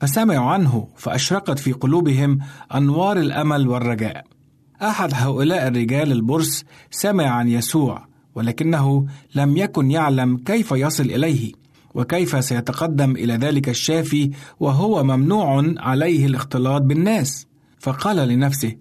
فسمعوا 0.00 0.50
عنه 0.50 0.88
فأشرقت 0.96 1.58
في 1.58 1.72
قلوبهم 1.72 2.38
أنوار 2.74 3.16
الأمل 3.18 3.68
والرجاء. 3.68 4.39
أحد 4.82 5.10
هؤلاء 5.14 5.68
الرجال 5.68 6.12
البرص 6.12 6.64
سمع 6.90 7.24
عن 7.24 7.48
يسوع 7.48 8.06
ولكنه 8.34 9.06
لم 9.34 9.56
يكن 9.56 9.90
يعلم 9.90 10.36
كيف 10.36 10.72
يصل 10.72 11.04
إليه 11.04 11.52
وكيف 11.94 12.44
سيتقدم 12.44 13.10
إلى 13.16 13.34
ذلك 13.34 13.68
الشافي 13.68 14.30
وهو 14.60 15.04
ممنوع 15.04 15.74
عليه 15.78 16.26
الاختلاط 16.26 16.82
بالناس 16.82 17.46
فقال 17.78 18.28
لنفسه 18.28 18.76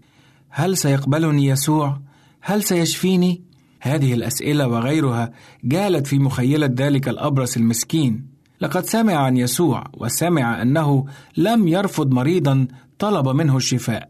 هل 0.50 0.78
سيقبلني 0.78 1.46
يسوع؟ 1.46 2.02
هل 2.42 2.64
سيشفيني؟ 2.64 3.44
هذه 3.82 4.14
الأسئلة 4.14 4.68
وغيرها 4.68 5.32
جالت 5.64 6.08
في 6.08 6.20
مخيلة 6.20 6.70
ذلك 6.78 7.10
الأبرص 7.10 7.58
المسكين 7.58 8.26
لقد 8.62 8.86
سمع 8.86 9.14
عن 9.14 9.38
يسوع 9.38 9.84
وسمع 9.98 10.62
أنه 10.62 11.06
لم 11.38 11.68
يرفض 11.68 12.12
مريضا 12.12 12.68
طلب 13.00 13.28
منه 13.28 13.58
الشفاء 13.58 14.10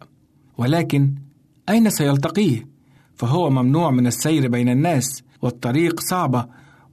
ولكن 0.58 1.16
أين 1.70 1.90
سيلتقيه؟ 1.90 2.68
فهو 3.16 3.50
ممنوع 3.50 3.92
من 3.92 4.08
السير 4.08 4.48
بين 4.48 4.70
الناس 4.70 5.24
والطريق 5.42 6.00
صعبة 6.00 6.46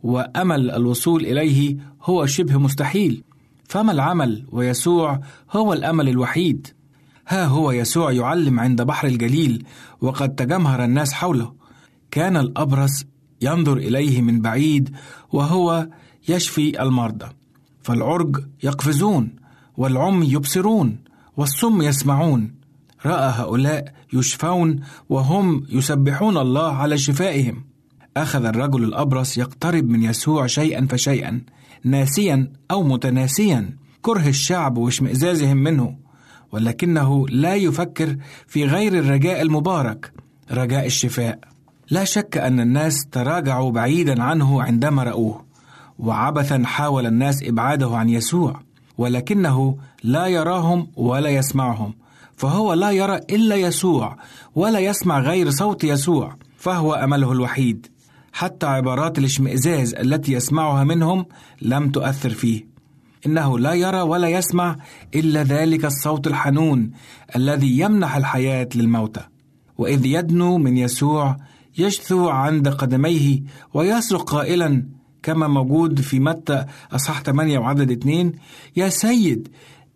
وأمل 0.03 0.71
الوصول 0.71 1.27
إليه 1.27 1.77
هو 2.03 2.27
شبه 2.27 2.59
مستحيل. 2.59 3.23
فما 3.69 3.93
العمل؟ 3.93 4.47
ويسوع 4.53 5.21
هو 5.53 5.73
الأمل 5.73 6.09
الوحيد. 6.09 6.69
ها 7.29 7.45
هو 7.45 7.71
يسوع 7.71 8.12
يعلم 8.12 8.61
عند 8.61 8.83
بحر 8.83 9.09
الجليل 9.09 9.65
وقد 10.01 10.35
تجمهر 10.35 10.85
الناس 10.85 11.12
حوله. 11.12 11.53
كان 12.11 12.37
الأبرص 12.37 13.05
ينظر 13.43 13.77
إليه 13.77 14.23
من 14.23 14.41
بعيد 14.41 14.97
وهو 15.33 15.89
يشفي 16.29 16.83
المرضى. 16.83 17.27
فالعرج 17.83 18.45
يقفزون 18.62 19.37
والعمي 19.77 20.33
يبصرون 20.33 20.99
والصم 21.37 21.83
يسمعون. 21.83 22.55
رأى 23.07 23.33
هؤلاء 23.37 23.95
يشفون 24.12 24.81
وهم 25.09 25.66
يسبحون 25.69 26.37
الله 26.37 26.73
على 26.73 26.99
شفائهم. 26.99 27.64
أخذ 28.16 28.45
الرجل 28.45 28.85
الأبرص 28.85 29.38
يقترب 29.38 29.88
من 29.88 30.03
يسوع 30.03 30.47
شيئا 30.47 30.87
فشيئا 30.90 31.40
ناسيا 31.85 32.53
أو 32.71 32.83
متناسيا 32.83 33.77
كره 34.03 34.29
الشعب 34.29 34.79
واشمئزازهم 34.79 35.57
منه 35.57 35.97
ولكنه 36.53 37.29
لا 37.29 37.55
يفكر 37.55 38.16
في 38.47 38.64
غير 38.64 38.99
الرجاء 38.99 39.42
المبارك 39.42 40.12
رجاء 40.51 40.87
الشفاء. 40.87 41.38
لا 41.90 42.05
شك 42.05 42.37
أن 42.37 42.61
الناس 42.61 43.07
تراجعوا 43.12 43.71
بعيدا 43.71 44.23
عنه 44.23 44.62
عندما 44.62 45.03
رأوه 45.03 45.45
وعبثا 45.99 46.62
حاول 46.64 47.07
الناس 47.07 47.42
إبعاده 47.42 47.97
عن 47.97 48.09
يسوع 48.09 48.61
ولكنه 48.99 49.77
لا 50.03 50.27
يراهم 50.27 50.87
ولا 50.97 51.29
يسمعهم. 51.29 51.95
فهو 52.37 52.72
لا 52.72 52.90
يرى 52.90 53.16
إلا 53.16 53.57
يسوع 53.57 54.16
ولا 54.55 54.79
يسمع 54.79 55.20
غير 55.20 55.51
صوت 55.51 55.85
يسوع 55.85 56.37
فهو 56.57 56.94
أمله 56.94 57.33
الوحيد. 57.33 57.87
حتى 58.33 58.66
عبارات 58.66 59.18
الاشمئزاز 59.18 59.94
التي 59.94 60.33
يسمعها 60.33 60.85
منهم 60.85 61.27
لم 61.62 61.90
تؤثر 61.90 62.31
فيه. 62.31 62.66
إنه 63.27 63.59
لا 63.59 63.75
يرى 63.75 64.01
ولا 64.01 64.29
يسمع 64.29 64.77
إلا 65.14 65.42
ذلك 65.42 65.85
الصوت 65.85 66.27
الحنون 66.27 66.90
الذي 67.37 67.79
يمنح 67.79 68.16
الحياة 68.16 68.68
للموتى. 68.75 69.20
وإذ 69.79 70.07
يدنو 70.07 70.59
من 70.59 70.77
يسوع 70.77 71.37
يجثو 71.79 72.29
عند 72.29 72.68
قدميه 72.68 73.42
ويصرخ 73.75 74.22
قائلا 74.22 74.87
كما 75.22 75.49
موجود 75.49 76.01
في 76.01 76.20
متى 76.20 76.64
أصح 76.92 77.22
8 77.22 77.59
وعدد 77.59 77.90
2 77.90 78.33
يا 78.77 78.88
سيد 78.88 79.49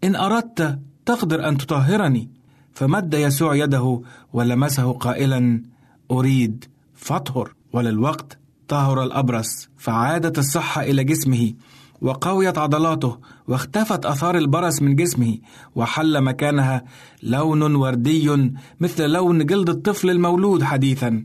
إن 0.05 0.17
أردت 0.17 0.79
تقدر 1.07 1.49
أن 1.49 1.59
تطهرني. 1.59 2.29
فمد 2.73 3.15
يسوع 3.15 3.55
يده 3.55 4.03
ولمسه 4.33 4.93
قائلا 4.93 5.63
أريد 6.11 6.65
فاطهر 6.95 7.55
وللوقت 7.73 8.39
طهر 8.69 9.03
الأبرص 9.03 9.69
فعادت 9.79 10.39
الصحة 10.39 10.83
إلى 10.83 11.05
جسمه 11.05 11.53
وقويت 12.01 12.59
عضلاته 12.59 13.19
واختفت 13.49 14.07
آثار 14.07 14.39
البرص 14.39 14.83
من 14.83 14.97
جسمه 14.97 15.39
وحل 15.75 16.21
مكانها 16.21 16.85
لون 17.23 17.75
وردي 17.75 18.53
مثل 18.81 19.11
لون 19.11 19.47
جلد 19.47 19.69
الطفل 19.69 20.11
المولود 20.11 20.63
حديثا. 20.63 21.25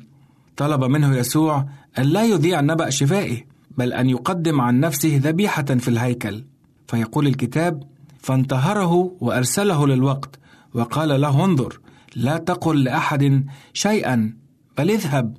طلب 0.57 0.83
منه 0.83 1.17
يسوع 1.17 1.65
أن 1.97 2.03
لا 2.03 2.23
يذيع 2.23 2.61
نبأ 2.61 2.89
شفائه 2.89 3.43
بل 3.77 3.93
أن 3.93 4.09
يقدم 4.09 4.61
عن 4.61 4.79
نفسه 4.79 5.19
ذبيحة 5.23 5.63
في 5.63 5.87
الهيكل. 5.87 6.43
فيقول 6.87 7.27
الكتاب 7.27 7.83
فانتهره 8.25 9.11
وأرسله 9.19 9.87
للوقت 9.87 10.39
وقال 10.73 11.21
له 11.21 11.45
انظر 11.45 11.79
لا 12.15 12.37
تقل 12.37 12.83
لأحد 12.83 13.45
شيئا 13.73 14.33
بل 14.77 14.89
اذهب 14.91 15.37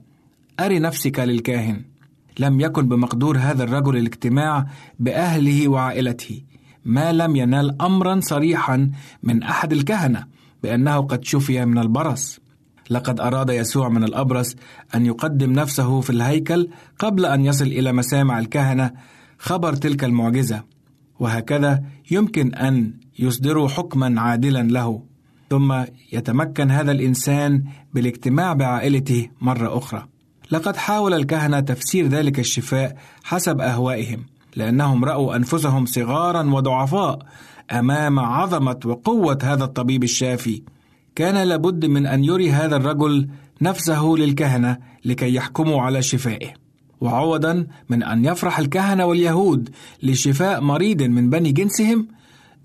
أري 0.61 0.79
نفسك 0.79 1.19
للكاهن. 1.19 1.85
لم 2.39 2.61
يكن 2.61 2.89
بمقدور 2.89 3.39
هذا 3.39 3.65
الرجل 3.65 3.97
الاجتماع 3.97 4.67
بأهله 4.99 5.69
وعائلته 5.69 6.43
ما 6.85 7.13
لم 7.13 7.37
ينال 7.37 7.83
أمرا 7.83 8.21
صريحا 8.21 8.91
من 9.23 9.43
أحد 9.43 9.73
الكهنة 9.73 10.27
بأنه 10.63 11.01
قد 11.01 11.25
شفي 11.25 11.65
من 11.65 11.79
البرص. 11.79 12.39
لقد 12.91 13.21
أراد 13.21 13.51
يسوع 13.51 13.89
من 13.89 14.05
الأبرص 14.05 14.57
أن 14.95 15.07
يقدم 15.07 15.53
نفسه 15.53 16.01
في 16.01 16.11
الهيكل 16.11 16.69
قبل 16.99 17.27
أن 17.27 17.45
يصل 17.45 17.67
إلى 17.67 17.93
مسامع 17.93 18.39
الكهنة 18.39 18.91
خبر 19.39 19.75
تلك 19.75 20.05
المعجزة. 20.05 20.76
وهكذا 21.21 21.83
يمكن 22.11 22.55
أن 22.55 22.95
يصدروا 23.19 23.69
حكما 23.69 24.21
عادلا 24.21 24.63
له. 24.63 25.03
ثم 25.51 25.85
يتمكن 26.13 26.71
هذا 26.71 26.93
الإنسان 26.93 27.65
بالاجتماع 27.95 28.53
بعائلته 28.53 29.29
مرة 29.41 29.79
أخرى. 29.79 30.07
لقد 30.51 30.77
حاول 30.77 31.15
الكهنة 31.15 31.61
تفسير 31.61 32.07
ذلك 32.07 32.39
الشفاء 32.39 32.97
حسب 33.25 33.61
أهوائهم 33.61 34.27
لأنهم 34.57 35.05
رأوا 35.05 35.37
أنفسهم 35.37 35.87
صغارا 35.87 36.43
وضعفاء 36.43 37.19
أمام 37.73 38.21
عظمة 38.21 38.81
وقوة 38.85 39.39
هذا 39.43 39.65
الطبيب 39.65 40.05
الشافي. 40.05 40.63
كان 41.15 41.49
لابد 41.49 41.87
من 41.87 42.07
أن 42.07 42.25
يري 42.25 42.51
هذا 42.51 42.77
الرجل 42.77 43.29
نفسه 43.63 44.15
للكهنة 44.19 44.79
لكي 45.05 45.35
يحكموا 45.35 45.83
على 45.83 46.03
شفائه. 46.03 46.66
وعوضا 47.01 47.67
من 47.89 48.03
أن 48.03 48.25
يفرح 48.25 48.59
الكهنة 48.59 49.05
واليهود 49.05 49.71
لشفاء 50.03 50.61
مريض 50.61 51.03
من 51.03 51.31
بني 51.31 51.53
جنسهم 51.53 52.09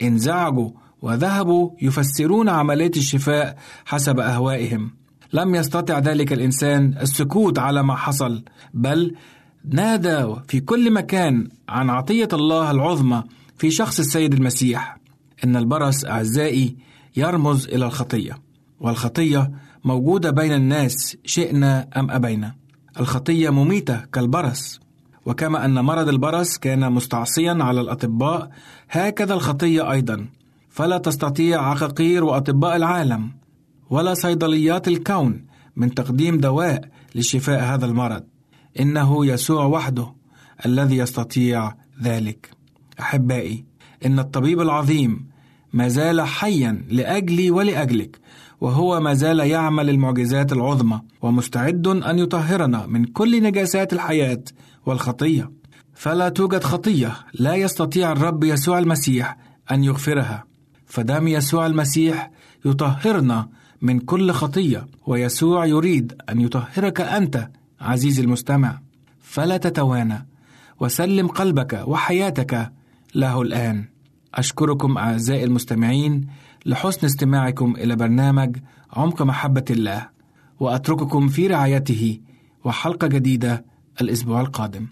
انزعجوا 0.01 0.69
وذهبوا 1.01 1.71
يفسرون 1.81 2.49
عملية 2.49 2.91
الشفاء 2.95 3.57
حسب 3.85 4.19
أهوائهم. 4.19 4.91
لم 5.33 5.55
يستطع 5.55 5.99
ذلك 5.99 6.33
الإنسان 6.33 6.97
السكوت 7.01 7.59
على 7.59 7.83
ما 7.83 7.95
حصل 7.95 8.43
بل 8.73 9.15
نادى 9.65 10.35
في 10.47 10.59
كل 10.59 10.93
مكان 10.93 11.49
عن 11.69 11.89
عطية 11.89 12.27
الله 12.33 12.71
العظمى 12.71 13.23
في 13.57 13.71
شخص 13.71 13.99
السيد 13.99 14.33
المسيح. 14.33 14.97
إن 15.43 15.55
البرص 15.55 16.05
أعزائي 16.05 16.75
يرمز 17.15 17.67
إلى 17.67 17.85
الخطية 17.85 18.37
والخطية 18.79 19.51
موجودة 19.83 20.31
بين 20.31 20.53
الناس 20.53 21.17
شئنا 21.25 21.87
أم 21.97 22.11
أبينا. 22.11 22.60
الخطية 22.99 23.49
مميتة 23.49 24.05
كالبرص. 24.13 24.79
وكما 25.25 25.65
أن 25.65 25.79
مرض 25.79 26.09
البرص 26.09 26.57
كان 26.57 26.91
مستعصيا 26.91 27.57
على 27.61 27.81
الأطباء 27.81 28.49
هكذا 28.89 29.33
الخطية 29.33 29.91
أيضا. 29.91 30.27
فلا 30.69 30.97
تستطيع 30.97 31.61
عقاقير 31.69 32.23
وأطباء 32.23 32.75
العالم 32.75 33.31
ولا 33.89 34.13
صيدليات 34.13 34.87
الكون 34.87 35.45
من 35.75 35.93
تقديم 35.93 36.37
دواء 36.37 36.89
لشفاء 37.15 37.63
هذا 37.63 37.85
المرض. 37.85 38.23
إنه 38.79 39.25
يسوع 39.25 39.65
وحده 39.65 40.13
الذي 40.65 40.97
يستطيع 40.97 41.75
ذلك. 42.03 42.49
أحبائي 42.99 43.65
إن 44.05 44.19
الطبيب 44.19 44.61
العظيم 44.61 45.31
ما 45.73 45.87
زال 45.87 46.21
حيا 46.21 46.85
لأجلي 46.89 47.51
ولأجلك. 47.51 48.19
وهو 48.61 48.99
ما 48.99 49.13
زال 49.13 49.39
يعمل 49.39 49.89
المعجزات 49.89 50.53
العظمى 50.53 51.01
ومستعد 51.21 51.87
أن 51.87 52.19
يطهرنا 52.19 52.85
من 52.85 53.05
كل 53.05 53.43
نجاسات 53.43 53.93
الحياة 53.93 54.43
والخطية. 54.85 55.51
فلا 55.93 56.29
توجد 56.29 56.63
خطية 56.63 57.13
لا 57.33 57.55
يستطيع 57.55 58.11
الرب 58.11 58.43
يسوع 58.43 58.79
المسيح 58.79 59.37
أن 59.71 59.83
يغفرها. 59.83 60.43
فدم 60.85 61.27
يسوع 61.27 61.65
المسيح 61.65 62.31
يطهرنا 62.65 63.49
من 63.81 63.99
كل 63.99 64.31
خطية 64.31 64.87
ويسوع 65.07 65.65
يريد 65.65 66.13
أن 66.29 66.41
يطهرك 66.41 67.01
أنت 67.01 67.49
عزيزي 67.81 68.21
المستمع. 68.21 68.79
فلا 69.21 69.57
تتوانى 69.57 70.27
وسلم 70.79 71.27
قلبك 71.27 71.83
وحياتك 71.87 72.71
له 73.15 73.41
الآن. 73.41 73.85
أشكركم 74.35 74.97
أعزائي 74.97 75.43
المستمعين 75.43 76.27
لحسن 76.65 77.05
استماعكم 77.05 77.75
إلى 77.75 77.95
برنامج 77.95 78.57
عمق 78.93 79.21
محبة 79.21 79.65
الله 79.69 80.09
وأترككم 80.59 81.27
في 81.27 81.47
رعايته 81.47 82.19
وحلقة 82.65 83.07
جديدة 83.07 83.65
الأسبوع 84.01 84.41
القادم. 84.41 84.87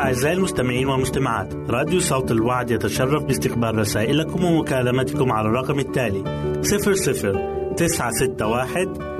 أعزائي 0.00 0.36
المستمعين 0.36 0.88
والمستمعات 0.88 1.54
راديو 1.54 2.00
صوت 2.00 2.30
الوعد 2.30 2.70
يتشرف 2.70 3.24
باستقبال 3.24 3.78
رسائلكم 3.78 4.44
ومكالمتكم 4.44 5.32
على 5.32 5.48
الرقم 5.48 5.78
التالي 5.78 6.22
00 6.62 7.74
961 7.76 9.19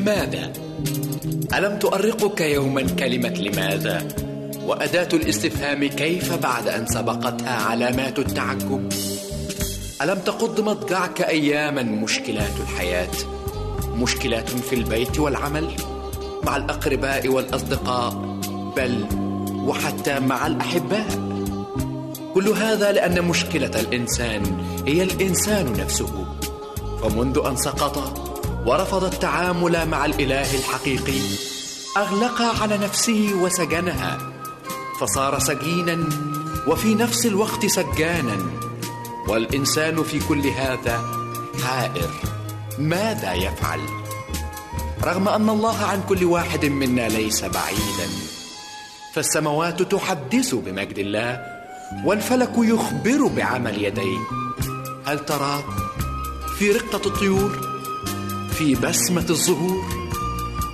لماذا؟ 0.00 0.52
ألم 1.54 1.78
تؤرقك 1.78 2.40
يوما 2.40 2.82
كلمة 2.82 3.28
لماذا؟ 3.28 4.08
وأداة 4.64 5.08
الاستفهام 5.12 5.84
كيف 5.84 6.32
بعد 6.34 6.68
أن 6.68 6.86
سبقتها 6.86 7.62
علامات 7.62 8.18
التعجب؟ 8.18 8.92
ألم 10.02 10.18
تقض 10.18 10.60
مضجعك 10.60 11.20
أياما 11.22 11.82
مشكلات 11.82 12.60
الحياة؟ 12.60 13.10
مشكلات 13.94 14.50
في 14.50 14.74
البيت 14.74 15.20
والعمل؟ 15.20 15.68
مع 16.44 16.56
الأقرباء 16.56 17.28
والأصدقاء 17.28 18.10
بل 18.76 19.04
وحتى 19.66 20.20
مع 20.20 20.46
الأحباء 20.46 21.06
كل 22.34 22.48
هذا 22.48 22.92
لأن 22.92 23.24
مشكلة 23.24 23.80
الإنسان 23.80 24.42
هي 24.86 25.02
الإنسان 25.02 25.72
نفسه 25.72 26.26
فمنذ 27.02 27.40
أن 27.46 27.56
سقط 27.56 28.19
ورفض 28.66 29.04
التعامل 29.04 29.88
مع 29.88 30.04
الإله 30.04 30.54
الحقيقي 30.58 31.20
أغلق 31.96 32.42
على 32.62 32.78
نفسه 32.78 33.32
وسجنها. 33.34 34.18
فصار 35.00 35.38
سجينا 35.38 36.08
وفي 36.66 36.94
نفس 36.94 37.26
الوقت 37.26 37.66
سجانا. 37.66 38.36
والإنسان 39.28 40.02
في 40.02 40.20
كل 40.28 40.46
هذا 40.46 41.04
حائر. 41.64 42.10
ماذا 42.78 43.34
يفعل؟ 43.34 43.80
رغم 45.04 45.28
أن 45.28 45.50
الله 45.50 45.84
عن 45.84 46.02
كل 46.08 46.24
واحد 46.24 46.64
منا 46.64 47.08
ليس 47.08 47.44
بعيدا. 47.44 48.08
فالسماوات 49.14 49.82
تحدث 49.82 50.54
بمجد 50.54 50.98
الله 50.98 51.40
والفلك 52.04 52.52
يخبر 52.56 53.26
بعمل 53.36 53.84
يديه. 53.84 54.18
هل 55.06 55.18
ترى 55.18 55.64
في 56.58 56.72
رقة 56.72 57.06
الطيور؟ 57.06 57.69
في 58.58 58.74
بسمة 58.74 59.26
الزهور 59.30 59.84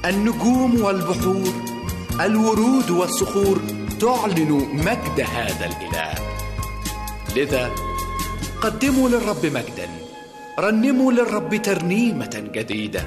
النجوم 0.04 0.80
والبحور 0.82 1.52
الورود 2.20 2.90
والصخور 2.90 3.60
تعلن 4.00 4.52
مجد 4.72 5.20
هذا 5.20 5.66
الإله. 5.66 6.14
لذا 7.36 7.70
قدموا 8.62 9.08
للرب 9.08 9.46
مجدا 9.46 9.88
رنموا 10.58 11.12
للرب 11.12 11.62
ترنيمة 11.62 12.44
جديدة 12.54 13.04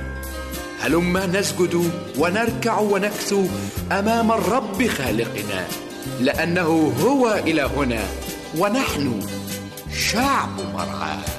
هلما 0.82 1.26
نسجد 1.26 1.92
ونركع 2.18 2.80
ونكثو 2.80 3.46
أمام 3.92 4.32
الرب 4.32 4.88
خالقنا 4.88 5.68
لأنه 6.22 6.94
هو 7.02 7.42
إلهنا 7.48 8.00
ونحن 8.58 9.20
شعب 9.94 10.60
مرعاه. 10.74 11.39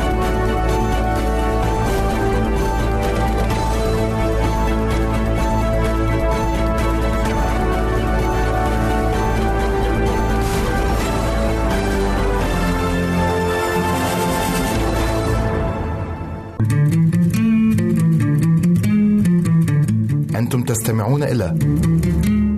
تستمعون 20.81 21.23
إلى 21.23 21.57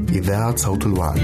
إذاعة 0.10 0.56
صوت 0.56 0.86
الوعد. 0.86 1.20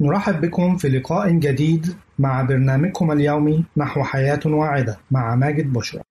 نرحب 0.00 0.40
بكم 0.40 0.76
في 0.76 0.88
لقاء 0.88 1.30
جديد 1.30 1.94
مع 2.18 2.42
برنامجكم 2.42 3.12
اليومي 3.12 3.64
نحو 3.76 4.02
حياة 4.02 4.40
واعدة 4.46 4.98
مع 5.10 5.34
ماجد 5.34 5.72
بشرى. 5.72 6.02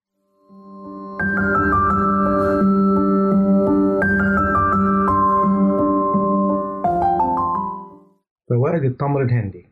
فوائد 8.52 8.84
التمر 8.84 9.22
الهندي. 9.22 9.66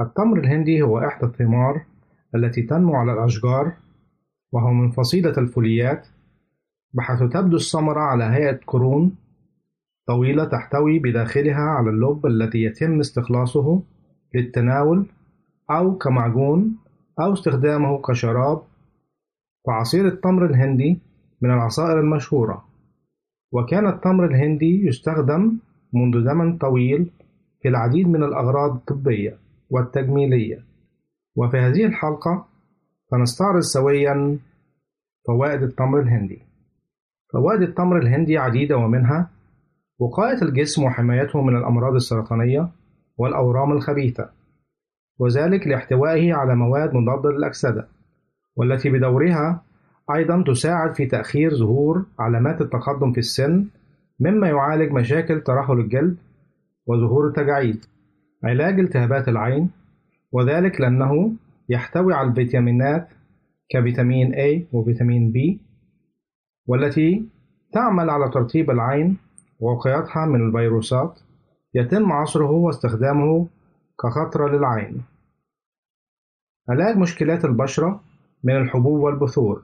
التمر 0.00 0.38
الهندي 0.38 0.82
هو 0.82 0.98
إحدى 0.98 1.26
الثمار 1.26 1.84
التي 2.34 2.62
تنمو 2.62 2.94
على 2.94 3.12
الأشجار 3.12 3.72
وهو 4.52 4.70
من 4.70 4.90
فصيلة 4.90 5.34
الفوليات 5.38 6.06
بحيث 6.94 7.18
تبدو 7.18 7.56
الثمرة 7.56 8.00
على 8.00 8.24
هيئة 8.24 8.60
قرون 8.66 9.16
طويلة 10.06 10.44
تحتوي 10.44 10.98
بداخلها 10.98 11.60
على 11.60 11.90
اللب 11.90 12.26
الذي 12.26 12.62
يتم 12.62 13.00
استخلاصه 13.00 13.82
للتناول 14.34 15.06
أو 15.70 15.98
كمعجون 15.98 16.76
أو 17.20 17.32
استخدامه 17.32 18.02
كشراب. 18.02 18.62
وعصير 19.64 20.06
التمر 20.06 20.46
الهندي 20.46 21.00
من 21.42 21.50
العصائر 21.50 22.00
المشهورة 22.00 22.64
وكان 23.52 23.86
التمر 23.86 24.26
الهندي 24.26 24.86
يستخدم 24.86 25.58
منذ 25.92 26.24
زمن 26.24 26.58
طويل 26.58 27.10
في 27.66 27.70
العديد 27.70 28.08
من 28.08 28.22
الأغراض 28.22 28.74
الطبية 28.74 29.38
والتجميلية. 29.70 30.64
وفي 31.36 31.56
هذه 31.56 31.84
الحلقة 31.86 32.46
سنستعرض 33.10 33.60
سويا 33.60 34.38
فوائد 35.26 35.62
التمر 35.62 36.00
الهندي. 36.00 36.42
فوائد 37.32 37.62
التمر 37.62 37.98
الهندي 37.98 38.38
عديدة 38.38 38.76
ومنها 38.76 39.30
وقاية 39.98 40.42
الجسم 40.42 40.84
وحمايته 40.84 41.42
من 41.42 41.56
الأمراض 41.56 41.94
السرطانية 41.94 42.68
والأورام 43.16 43.72
الخبيثة 43.72 44.30
وذلك 45.18 45.66
لاحتوائه 45.66 46.34
على 46.34 46.54
مواد 46.54 46.94
مضادة 46.94 47.30
للأكسدة 47.30 47.88
والتي 48.56 48.90
بدورها 48.90 49.62
أيضا 50.14 50.44
تساعد 50.46 50.94
في 50.94 51.06
تأخير 51.06 51.54
ظهور 51.54 52.06
علامات 52.18 52.60
التقدم 52.60 53.12
في 53.12 53.18
السن 53.18 53.66
مما 54.20 54.48
يعالج 54.48 54.92
مشاكل 54.92 55.40
ترهل 55.40 55.80
الجلد 55.80 56.16
وظهور 56.86 57.28
التجاعيد 57.28 57.84
علاج 58.44 58.80
التهابات 58.80 59.28
العين 59.28 59.70
وذلك 60.32 60.80
لأنه 60.80 61.32
يحتوي 61.68 62.14
على 62.14 62.28
الفيتامينات 62.28 63.08
كفيتامين 63.68 64.34
A 64.34 64.74
وفيتامين 64.74 65.32
B 65.32 65.60
والتي 66.66 67.28
تعمل 67.72 68.10
على 68.10 68.30
ترطيب 68.30 68.70
العين 68.70 69.16
ووقايتها 69.60 70.26
من 70.26 70.46
الفيروسات 70.48 71.20
يتم 71.74 72.12
عصره 72.12 72.50
واستخدامه 72.50 73.48
كخطرة 74.02 74.48
للعين. 74.48 75.02
علاج 76.68 76.96
مشكلات 76.96 77.44
البشرة 77.44 78.00
من 78.44 78.56
الحبوب 78.56 79.00
والبثور 79.00 79.62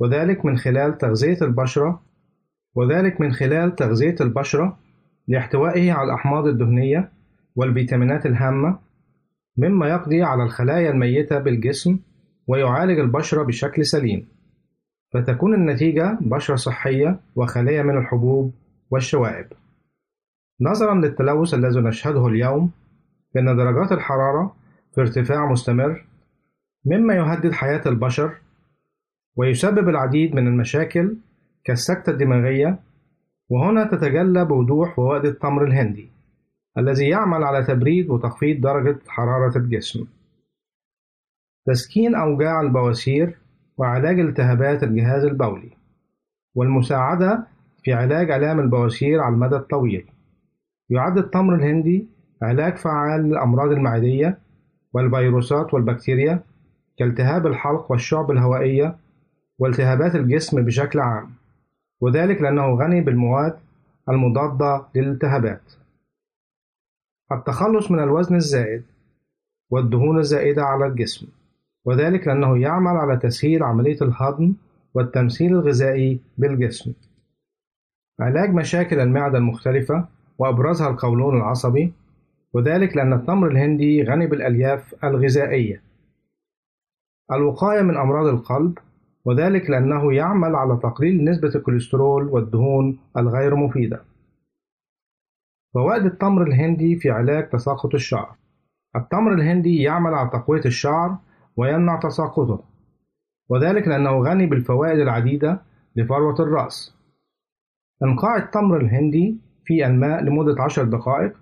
وذلك 0.00 0.44
من 0.44 0.56
خلال 0.56 0.98
تغذية 0.98 1.38
البشرة 1.42 2.02
وذلك 2.74 3.20
من 3.20 3.32
خلال 3.32 3.76
تغذية 3.76 4.16
البشرة 4.20 4.78
لاحتوائه 5.28 5.92
على 5.92 6.06
الأحماض 6.08 6.46
الدهنية 6.46 7.12
والفيتامينات 7.56 8.26
الهامة 8.26 8.78
مما 9.58 9.88
يقضي 9.88 10.22
على 10.22 10.42
الخلايا 10.42 10.90
الميتة 10.90 11.38
بالجسم 11.38 11.98
ويعالج 12.46 12.98
البشرة 12.98 13.42
بشكل 13.42 13.84
سليم. 13.84 14.28
فتكون 15.14 15.54
النتيجة 15.54 16.18
بشرة 16.20 16.56
صحية 16.56 17.20
وخالية 17.36 17.82
من 17.82 17.98
الحبوب 17.98 18.54
والشوائب. 18.90 19.46
نظرا 20.60 20.94
للتلوث 20.94 21.54
الذي 21.54 21.80
نشهده 21.80 22.26
اليوم 22.26 22.70
فإن 23.34 23.56
درجات 23.56 23.92
الحرارة 23.92 24.56
في 24.94 25.00
ارتفاع 25.00 25.50
مستمر 25.52 26.04
مما 26.86 27.14
يهدد 27.14 27.52
حياة 27.52 27.82
البشر 27.86 28.34
ويسبب 29.36 29.88
العديد 29.88 30.34
من 30.34 30.46
المشاكل 30.46 31.16
كالسكتة 31.64 32.10
الدماغية 32.10 32.78
وهنا 33.48 33.84
تتجلى 33.84 34.44
بوضوح 34.44 34.96
فوائد 34.96 35.24
التمر 35.24 35.64
الهندي 35.64 36.10
الذي 36.78 37.08
يعمل 37.08 37.44
على 37.44 37.64
تبريد 37.64 38.10
وتخفيض 38.10 38.60
درجة 38.60 38.98
حرارة 39.08 39.58
الجسم. 39.58 40.06
تسكين 41.66 42.14
أوجاع 42.14 42.60
البواسير 42.60 43.38
وعلاج 43.76 44.20
التهابات 44.20 44.82
الجهاز 44.82 45.24
البولي 45.24 45.70
والمساعدة 46.54 47.46
في 47.82 47.92
علاج 47.92 48.30
آلام 48.30 48.60
البواسير 48.60 49.20
على 49.20 49.34
المدى 49.34 49.56
الطويل. 49.56 50.10
يعد 50.90 51.18
التمر 51.18 51.54
الهندي 51.54 52.06
علاج 52.42 52.76
فعال 52.76 53.20
للأمراض 53.20 53.70
المعدية 53.70 54.38
والفيروسات 54.92 55.74
والبكتيريا 55.74 56.40
كالتهاب 56.98 57.46
الحلق 57.46 57.90
والشعب 57.90 58.30
الهوائية 58.30 58.96
والتهابات 59.58 60.14
الجسم 60.14 60.64
بشكل 60.64 61.00
عام. 61.00 61.30
وذلك 62.00 62.42
لأنه 62.42 62.74
غني 62.74 63.00
بالمواد 63.00 63.58
المضادة 64.08 64.86
للالتهابات. 64.94 65.72
التخلص 67.32 67.90
من 67.90 67.98
الوزن 67.98 68.34
الزائد 68.34 68.82
والدهون 69.70 70.18
الزائدة 70.18 70.62
على 70.62 70.86
الجسم 70.86 71.26
وذلك 71.84 72.26
لأنه 72.26 72.58
يعمل 72.58 72.96
على 72.96 73.16
تسهيل 73.16 73.62
عملية 73.62 73.98
الهضم 74.02 74.52
والتمثيل 74.94 75.52
الغذائي 75.52 76.20
بالجسم. 76.38 76.92
علاج 78.20 78.50
مشاكل 78.54 79.00
المعدة 79.00 79.38
المختلفة 79.38 80.08
وأبرزها 80.38 80.88
القولون 80.90 81.36
العصبي 81.36 81.92
وذلك 82.52 82.96
لأن 82.96 83.12
التمر 83.12 83.48
الهندي 83.48 84.02
غني 84.02 84.26
بالألياف 84.26 85.04
الغذائية. 85.04 85.82
الوقاية 87.32 87.82
من 87.82 87.96
أمراض 87.96 88.26
القلب 88.26 88.78
وذلك 89.26 89.70
لأنه 89.70 90.14
يعمل 90.14 90.54
على 90.54 90.76
تقليل 90.82 91.24
نسبة 91.24 91.48
الكوليسترول 91.54 92.28
والدهون 92.28 92.98
الغير 93.16 93.56
مفيدة. 93.56 94.02
فوائد 95.74 96.04
التمر 96.04 96.42
الهندي 96.42 96.96
في 96.96 97.10
علاج 97.10 97.48
تساقط 97.48 97.94
الشعر. 97.94 98.36
التمر 98.96 99.34
الهندي 99.34 99.82
يعمل 99.82 100.14
على 100.14 100.30
تقوية 100.30 100.64
الشعر 100.66 101.18
ويمنع 101.56 102.00
تساقطه 102.00 102.64
وذلك 103.48 103.88
لأنه 103.88 104.10
غني 104.10 104.46
بالفوائد 104.46 104.98
العديدة 104.98 105.62
لفروة 105.96 106.40
الرأس. 106.40 106.96
إنقاع 108.02 108.36
التمر 108.36 108.80
الهندي 108.80 109.36
في 109.64 109.86
الماء 109.86 110.22
لمدة 110.22 110.62
عشر 110.62 110.84
دقائق 110.84 111.32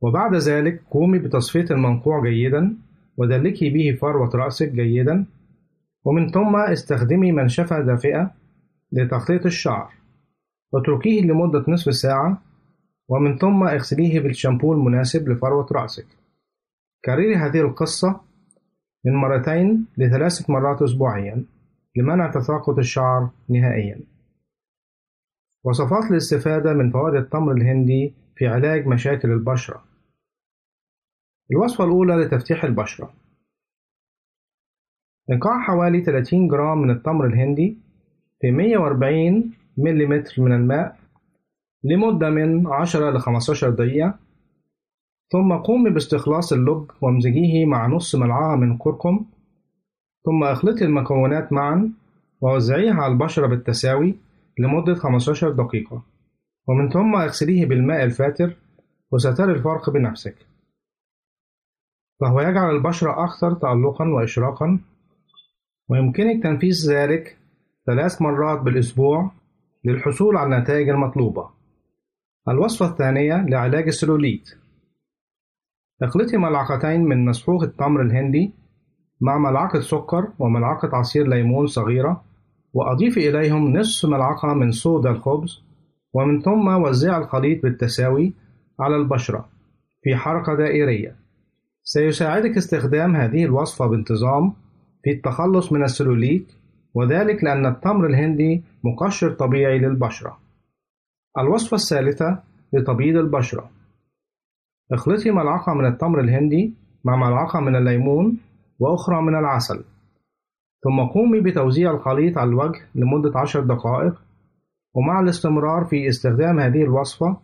وبعد 0.00 0.34
ذلك 0.34 0.82
قومي 0.90 1.18
بتصفية 1.18 1.66
المنقوع 1.70 2.22
جيدا 2.22 2.76
ودلكي 3.16 3.70
به 3.70 3.98
فروة 4.00 4.30
رأسك 4.34 4.72
جيدا 4.72 5.26
ومن 6.04 6.30
ثم 6.30 6.56
استخدمي 6.56 7.32
منشفة 7.32 7.80
دافئة 7.80 8.34
لتغطية 8.92 9.44
الشعر 9.44 9.92
واتركيه 10.72 11.22
لمدة 11.22 11.64
نصف 11.68 11.94
ساعة 11.94 12.42
ومن 13.08 13.38
ثم 13.38 13.62
اغسليه 13.62 14.20
بالشامبو 14.20 14.72
المناسب 14.72 15.28
لفروة 15.28 15.66
رأسك. 15.72 16.06
كرري 17.04 17.36
هذه 17.36 17.60
القصة 17.60 18.20
من 19.04 19.14
مرتين 19.14 19.86
لثلاثة 19.98 20.52
مرات 20.52 20.82
أسبوعيا 20.82 21.44
لمنع 21.96 22.30
تساقط 22.30 22.78
الشعر 22.78 23.30
نهائيا. 23.48 24.00
وصفات 25.64 26.10
الاستفادة 26.10 26.72
من 26.72 26.90
فوائد 26.90 27.14
التمر 27.14 27.52
الهندي 27.52 28.14
في 28.36 28.46
علاج 28.46 28.86
مشاكل 28.86 29.30
البشرة. 29.30 29.84
الوصفة 31.52 31.84
الأولى 31.84 32.14
لتفتيح 32.14 32.64
البشرة. 32.64 33.12
إنقاع 35.30 35.60
حوالي 35.60 36.04
30 36.04 36.48
جرام 36.48 36.78
من 36.78 36.90
التمر 36.90 37.26
الهندي 37.26 37.78
في 38.40 38.50
140 38.50 39.52
ملم 39.76 40.24
من 40.38 40.52
الماء 40.52 40.96
لمدة 41.84 42.30
من 42.30 42.66
10 42.66 43.10
ل 43.10 43.18
15 43.18 43.70
دقيقة 43.70 44.18
ثم 45.32 45.52
قومي 45.52 45.90
باستخلاص 45.90 46.52
اللب 46.52 46.90
وامزجيه 47.00 47.66
مع 47.66 47.86
نص 47.86 48.14
ملعقة 48.14 48.56
من 48.56 48.78
كركم 48.78 49.26
ثم 50.24 50.44
اخلطي 50.44 50.84
المكونات 50.84 51.52
معا 51.52 51.92
ووزعيها 52.40 52.94
على 52.94 53.12
البشرة 53.12 53.46
بالتساوي 53.46 54.14
لمدة 54.58 54.94
15 54.94 55.50
دقيقة 55.50 56.02
ومن 56.68 56.88
ثم 56.88 57.14
اغسليه 57.14 57.66
بالماء 57.66 58.04
الفاتر 58.04 58.56
وسترى 59.12 59.52
الفرق 59.52 59.90
بنفسك. 59.90 60.36
فهو 62.20 62.40
يجعل 62.40 62.76
البشرة 62.76 63.24
أكثر 63.24 63.54
تألقا 63.54 64.08
وإشراقا 64.08 64.80
ويمكنك 65.90 66.42
تنفيذ 66.42 66.92
ذلك 66.92 67.38
ثلاث 67.86 68.22
مرات 68.22 68.60
بالأسبوع 68.60 69.30
للحصول 69.84 70.36
على 70.36 70.56
النتائج 70.56 70.88
المطلوبة. 70.88 71.50
الوصفة 72.48 72.86
الثانية 72.86 73.46
لعلاج 73.48 73.86
السلوليت 73.86 74.48
اخلطي 76.02 76.36
ملعقتين 76.36 77.04
من 77.04 77.24
مسحوق 77.24 77.62
التمر 77.62 78.02
الهندي 78.02 78.52
مع 79.20 79.38
ملعقة 79.38 79.80
سكر 79.80 80.32
وملعقة 80.38 80.96
عصير 80.96 81.28
ليمون 81.28 81.66
صغيرة 81.66 82.24
وأضيفي 82.72 83.28
إليهم 83.28 83.76
نصف 83.76 84.08
ملعقة 84.08 84.54
من 84.54 84.70
صودا 84.70 85.10
الخبز 85.10 85.62
ومن 86.12 86.42
ثم 86.42 86.68
وزعي 86.68 87.18
الخليط 87.18 87.62
بالتساوي 87.62 88.34
على 88.80 88.96
البشرة 88.96 89.48
في 90.02 90.16
حركة 90.16 90.54
دائرية. 90.54 91.16
سيساعدك 91.82 92.56
استخدام 92.56 93.16
هذه 93.16 93.44
الوصفة 93.44 93.86
بانتظام 93.86 94.52
في 95.02 95.10
التخلص 95.10 95.72
من 95.72 95.82
السلوليت 95.82 96.52
وذلك 96.94 97.44
لأن 97.44 97.66
التمر 97.66 98.06
الهندي 98.06 98.62
مقشر 98.84 99.32
طبيعي 99.32 99.78
للبشرة. 99.78 100.38
الوصفة 101.38 101.74
الثالثة 101.74 102.42
لتبييض 102.72 103.16
البشرة. 103.16 103.70
اخلطي 104.92 105.30
ملعقة 105.30 105.74
من 105.74 105.86
التمر 105.86 106.20
الهندي 106.20 106.74
مع 107.04 107.16
ملعقة 107.16 107.60
من 107.60 107.76
الليمون 107.76 108.38
وأخرى 108.78 109.22
من 109.22 109.34
العسل. 109.34 109.84
ثم 110.84 111.00
قومي 111.00 111.40
بتوزيع 111.40 111.90
الخليط 111.90 112.38
على 112.38 112.48
الوجه 112.48 112.80
لمدة 112.94 113.38
عشر 113.38 113.60
دقائق 113.60 114.22
ومع 114.94 115.20
الاستمرار 115.20 115.84
في 115.84 116.08
استخدام 116.08 116.60
هذه 116.60 116.82
الوصفة 116.82 117.36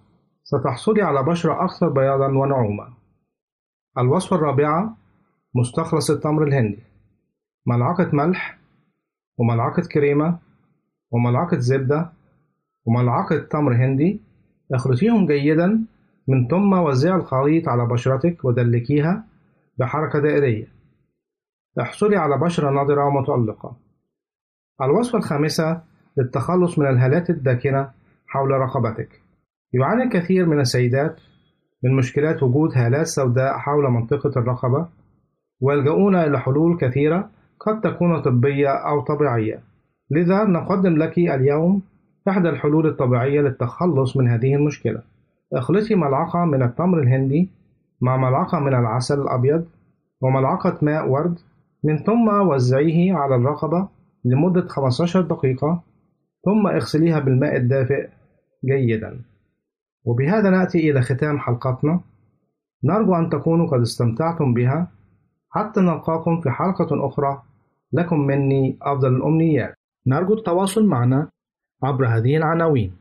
ستحصلي 0.44 1.02
على 1.02 1.22
بشرة 1.22 1.64
أكثر 1.64 1.88
بياضا 1.88 2.26
ونعومة 2.26 2.88
الوصفة 3.98 4.36
الرابعة 4.36 4.96
مستخلص 5.54 6.10
التمر 6.10 6.42
الهندي. 6.42 6.78
ملعقة 7.66 8.10
ملح 8.12 8.58
وملعقة 9.38 9.82
كريمة 9.92 10.38
وملعقة 11.10 11.58
زبدة 11.58 12.12
وملعقة 12.86 13.38
تمر 13.38 13.74
هندي 13.74 14.20
اخلطيهم 14.72 15.26
جيدا 15.26 15.84
من 16.28 16.48
ثم 16.48 16.72
وزعي 16.72 17.14
الخليط 17.14 17.68
على 17.68 17.86
بشرتك 17.86 18.44
ودلكيها 18.44 19.24
بحركة 19.78 20.18
دائرية. 20.18 20.66
احصلي 21.80 22.16
على 22.16 22.38
بشرة 22.38 22.70
نضرة 22.70 23.04
ومتألقة. 23.04 23.76
الوصفة 24.82 25.18
الخامسة 25.18 25.82
للتخلص 26.18 26.78
من 26.78 26.86
الهالات 26.86 27.30
الداكنة 27.30 27.90
حول 28.26 28.50
رقبتك. 28.50 29.20
يعاني 29.72 30.02
الكثير 30.02 30.46
من 30.46 30.60
السيدات 30.60 31.20
من 31.84 31.96
مشكلات 31.96 32.42
وجود 32.42 32.70
هالات 32.74 33.06
سوداء 33.06 33.58
حول 33.58 33.90
منطقة 33.90 34.40
الرقبة 34.40 34.88
ويلجؤون 35.60 36.16
إلى 36.16 36.40
حلول 36.40 36.78
كثيرة 36.78 37.30
قد 37.66 37.80
تكون 37.80 38.20
طبية 38.20 38.68
أو 38.68 39.00
طبيعية. 39.00 39.62
لذا 40.10 40.44
نقدم 40.44 40.96
لك 40.96 41.18
اليوم 41.18 41.82
إحدى 42.28 42.48
الحلول 42.48 42.86
الطبيعية 42.86 43.40
للتخلص 43.40 44.16
من 44.16 44.28
هذه 44.28 44.54
المشكلة. 44.54 45.02
اخلطي 45.52 45.94
ملعقة 45.94 46.44
من 46.44 46.62
التمر 46.62 47.00
الهندي 47.00 47.50
مع 48.00 48.16
ملعقة 48.16 48.58
من 48.58 48.74
العسل 48.74 49.20
الأبيض 49.20 49.64
وملعقة 50.20 50.78
ماء 50.82 51.08
ورد 51.08 51.38
من 51.84 51.98
ثم 51.98 52.28
وزعيه 52.28 53.14
على 53.14 53.36
الرقبة 53.36 53.88
لمدة 54.24 54.68
15 54.68 55.20
دقيقة 55.20 55.82
ثم 56.44 56.66
اغسليها 56.66 57.18
بالماء 57.18 57.56
الدافئ 57.56 58.08
جيدا. 58.64 59.20
وبهذا 60.04 60.50
نأتي 60.50 60.90
إلى 60.90 61.02
ختام 61.02 61.38
حلقتنا. 61.38 62.00
نرجو 62.84 63.14
أن 63.14 63.30
تكونوا 63.30 63.66
قد 63.66 63.80
استمتعتم 63.80 64.54
بها. 64.54 64.88
حتى 65.50 65.80
نلقاكم 65.80 66.40
في 66.40 66.50
حلقة 66.50 67.06
أخرى. 67.06 67.42
لكم 67.92 68.20
مني 68.20 68.78
أفضل 68.82 69.16
الأمنيات. 69.16 69.74
نرجو 70.06 70.34
التواصل 70.34 70.84
معنا 70.84 71.30
عبر 71.82 72.06
هذه 72.06 72.36
العناوين. 72.36 72.96